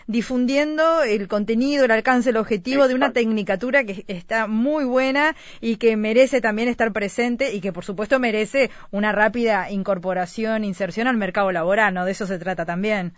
difundiendo 0.08 1.04
el 1.04 1.28
contenido, 1.28 1.86
el 1.86 1.92
alcance, 1.92 2.30
el 2.30 2.38
objetivo 2.38 2.88
de 2.88 2.96
una 2.96 3.14
tecnicatura 3.14 3.84
que 3.84 4.06
está 4.08 4.48
muy 4.48 4.86
buena 4.86 5.36
y 5.62 5.78
que 5.78 5.96
merece 5.98 6.42
también 6.42 6.68
estar 6.68 6.92
presente 6.92 7.54
y 7.54 7.62
que 7.62 7.74
por 7.74 7.86
supuesto 7.86 8.20
merece 8.20 8.70
una 8.92 9.12
rápida 9.12 9.72
incorporación 9.72 9.94
incorporación, 10.04 10.64
inserción 10.64 11.08
al 11.08 11.18
mercado 11.18 11.52
laboral, 11.52 11.94
¿no? 11.94 12.06
De 12.06 12.12
eso 12.12 12.28
se 12.28 12.40
trata 12.40 12.66
también. 12.66 13.14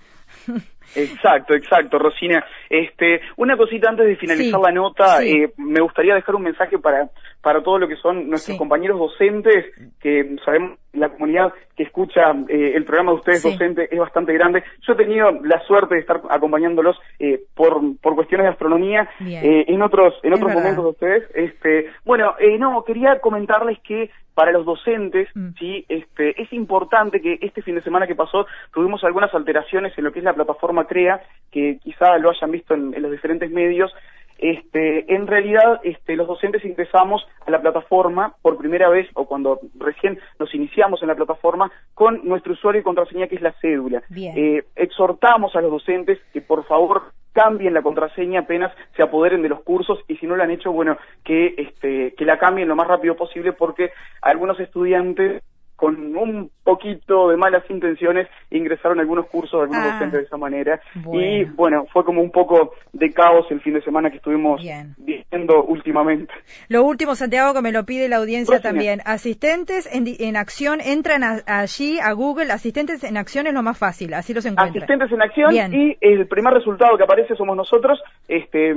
Exacto, 0.95 1.53
exacto, 1.53 1.97
Rosina. 1.97 2.45
Este, 2.69 3.21
una 3.37 3.57
cosita 3.57 3.89
antes 3.89 4.07
de 4.07 4.15
finalizar 4.15 4.59
la 4.59 4.71
nota, 4.71 5.23
eh, 5.23 5.51
me 5.57 5.81
gustaría 5.81 6.15
dejar 6.15 6.35
un 6.35 6.43
mensaje 6.43 6.77
para 6.79 7.09
para 7.41 7.61
todo 7.61 7.77
lo 7.77 7.87
que 7.87 7.95
son 7.97 8.27
nuestros 8.27 8.57
compañeros 8.57 8.97
docentes, 8.97 9.65
que 10.01 10.35
sabemos 10.43 10.79
la 10.93 11.09
comunidad 11.09 11.53
que 11.75 11.83
escucha 11.83 12.31
eh, 12.49 12.71
el 12.73 12.85
programa 12.85 13.11
de 13.11 13.17
ustedes 13.17 13.43
docentes 13.43 13.87
es 13.91 13.99
bastante 13.99 14.33
grande. 14.33 14.63
Yo 14.81 14.93
he 14.93 14.95
tenido 14.95 15.29
la 15.43 15.59
suerte 15.67 15.93
de 15.93 16.01
estar 16.01 16.21
acompañándolos 16.27 16.97
eh, 17.19 17.41
por, 17.53 17.81
por 18.01 18.15
cuestiones 18.15 18.45
de 18.45 18.51
astronomía 18.51 19.07
en 19.19 19.81
otros 19.83 20.15
en 20.23 20.33
otros 20.33 20.53
momentos 20.53 20.83
de 20.85 20.89
ustedes. 20.89 21.23
Este, 21.35 21.91
bueno, 22.03 22.33
no 22.57 22.83
quería 22.83 23.19
comentarles 23.19 23.77
que 23.81 24.09
para 24.35 24.51
los 24.51 24.65
docentes, 24.65 25.29
mm. 25.33 25.51
sí, 25.57 25.85
este, 25.87 26.39
es 26.39 26.51
importante 26.51 27.21
que 27.21 27.39
este 27.41 27.61
fin 27.61 27.75
de 27.75 27.81
semana 27.81 28.05
que 28.05 28.15
pasó 28.15 28.45
tuvimos 28.73 29.03
algunas 29.03 29.33
alteraciones 29.33 29.97
en 29.97 30.03
lo 30.03 30.11
que 30.11 30.19
es 30.19 30.25
la 30.25 30.33
plataforma 30.33 30.74
CREA, 30.83 31.21
que 31.51 31.79
quizá 31.81 32.17
lo 32.17 32.29
hayan 32.29 32.51
visto 32.51 32.73
en, 32.73 33.01
los 33.01 33.11
diferentes 33.11 33.49
medios. 33.49 33.93
Este, 34.37 35.15
en 35.15 35.25
realidad, 35.25 35.79
este, 35.83 36.17
los 36.17 36.27
docentes 36.27 36.65
ingresamos 36.65 37.25
a 37.47 37.51
la 37.51 37.61
plataforma 37.61 38.35
por 38.41 38.57
primera 38.57 38.89
vez, 38.89 39.07
o 39.13 39.25
cuando 39.25 39.61
recién 39.79 40.19
nos 40.37 40.53
iniciamos 40.53 41.01
en 41.01 41.07
la 41.07 41.15
plataforma, 41.15 41.71
con 41.93 42.27
nuestro 42.27 42.51
usuario 42.51 42.81
y 42.81 42.83
contraseña, 42.83 43.27
que 43.27 43.35
es 43.35 43.41
la 43.41 43.53
cédula. 43.61 44.03
Eh, 44.13 44.65
exhortamos 44.75 45.55
a 45.55 45.61
los 45.61 45.71
docentes 45.71 46.19
que 46.33 46.41
por 46.41 46.65
favor 46.65 47.13
cambien 47.31 47.73
la 47.73 47.81
contraseña 47.81 48.41
apenas 48.41 48.73
se 48.95 49.03
apoderen 49.03 49.41
de 49.41 49.49
los 49.49 49.61
cursos 49.61 49.99
y 50.07 50.15
si 50.15 50.25
no 50.25 50.37
lo 50.37 50.43
han 50.43 50.51
hecho, 50.51 50.71
bueno, 50.71 50.97
que, 51.23 51.53
este, 51.57 52.13
que 52.15 52.25
la 52.25 52.39
cambien 52.39 52.69
lo 52.69 52.77
más 52.77 52.87
rápido 52.87 53.15
posible 53.15 53.51
porque 53.51 53.91
algunos 54.21 54.57
estudiantes 54.59 55.43
con 55.75 56.15
un 56.15 56.49
poquito 56.63 57.29
de 57.29 57.37
malas 57.37 57.63
intenciones 57.69 58.27
ingresaron 58.49 58.99
algunos 58.99 59.27
cursos, 59.27 59.61
algunos 59.61 59.83
ah, 59.83 59.91
docentes 59.91 60.19
de 60.19 60.25
esa 60.25 60.37
manera. 60.37 60.79
Y 61.13 61.43
bueno, 61.43 61.85
fue 61.91 62.03
como 62.03 62.21
un 62.21 62.31
poco 62.31 62.73
de 62.93 63.11
caos 63.11 63.45
el 63.51 63.61
fin 63.61 63.73
de 63.73 63.81
semana 63.81 64.09
que 64.09 64.17
estuvimos 64.17 64.61
viendo 64.97 65.63
últimamente. 65.63 66.33
Lo 66.69 66.83
último, 66.83 67.15
Santiago, 67.15 67.53
que 67.53 67.61
me 67.61 67.71
lo 67.71 67.85
pide 67.85 68.09
la 68.09 68.17
audiencia 68.17 68.59
también. 68.61 69.01
Asistentes 69.05 69.87
en, 69.91 70.37
acción, 70.37 70.79
entran 70.81 71.23
allí 71.45 71.99
a 71.99 72.13
Google, 72.13 72.51
asistentes 72.51 73.03
en 73.03 73.17
acción 73.17 73.47
es 73.47 73.53
lo 73.53 73.61
más 73.61 73.77
fácil, 73.77 74.13
así 74.13 74.33
los 74.33 74.45
encuentran. 74.45 74.83
Asistentes 74.83 75.11
en 75.11 75.21
acción 75.21 75.73
y 75.73 75.97
el 76.01 76.27
primer 76.27 76.53
resultado 76.53 76.97
que 76.97 77.03
aparece 77.03 77.35
somos 77.35 77.55
nosotros, 77.55 77.99
este 78.27 78.73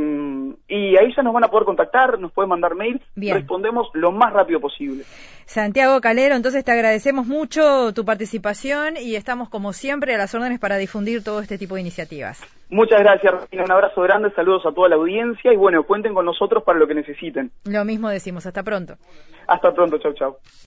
y 0.68 0.96
ahí 0.96 1.12
ya 1.16 1.22
nos 1.22 1.32
van 1.32 1.44
a 1.44 1.48
poder 1.48 1.64
contactar, 1.64 2.18
nos 2.18 2.32
pueden 2.32 2.50
mandar 2.50 2.74
mail, 2.74 3.00
respondemos 3.16 3.88
lo 3.94 4.12
más 4.12 4.32
rápido 4.32 4.60
posible. 4.60 5.04
Santiago 5.48 5.98
Calero, 6.02 6.36
entonces 6.36 6.62
te 6.62 6.72
agradecemos 6.72 7.26
mucho 7.26 7.94
tu 7.94 8.04
participación 8.04 8.98
y 8.98 9.16
estamos 9.16 9.48
como 9.48 9.72
siempre 9.72 10.14
a 10.14 10.18
las 10.18 10.34
órdenes 10.34 10.60
para 10.60 10.76
difundir 10.76 11.24
todo 11.24 11.40
este 11.40 11.56
tipo 11.56 11.76
de 11.76 11.80
iniciativas. 11.80 12.42
Muchas 12.68 13.00
gracias, 13.00 13.32
Un 13.50 13.72
abrazo 13.72 14.02
grande, 14.02 14.30
saludos 14.36 14.66
a 14.66 14.72
toda 14.72 14.90
la 14.90 14.96
audiencia 14.96 15.50
y 15.50 15.56
bueno, 15.56 15.84
cuenten 15.84 16.12
con 16.12 16.26
nosotros 16.26 16.62
para 16.64 16.78
lo 16.78 16.86
que 16.86 16.94
necesiten. 16.94 17.50
Lo 17.64 17.82
mismo 17.86 18.10
decimos, 18.10 18.44
hasta 18.44 18.62
pronto. 18.62 18.96
Hasta 19.46 19.72
pronto, 19.72 19.96
chau, 19.96 20.12
chau. 20.12 20.36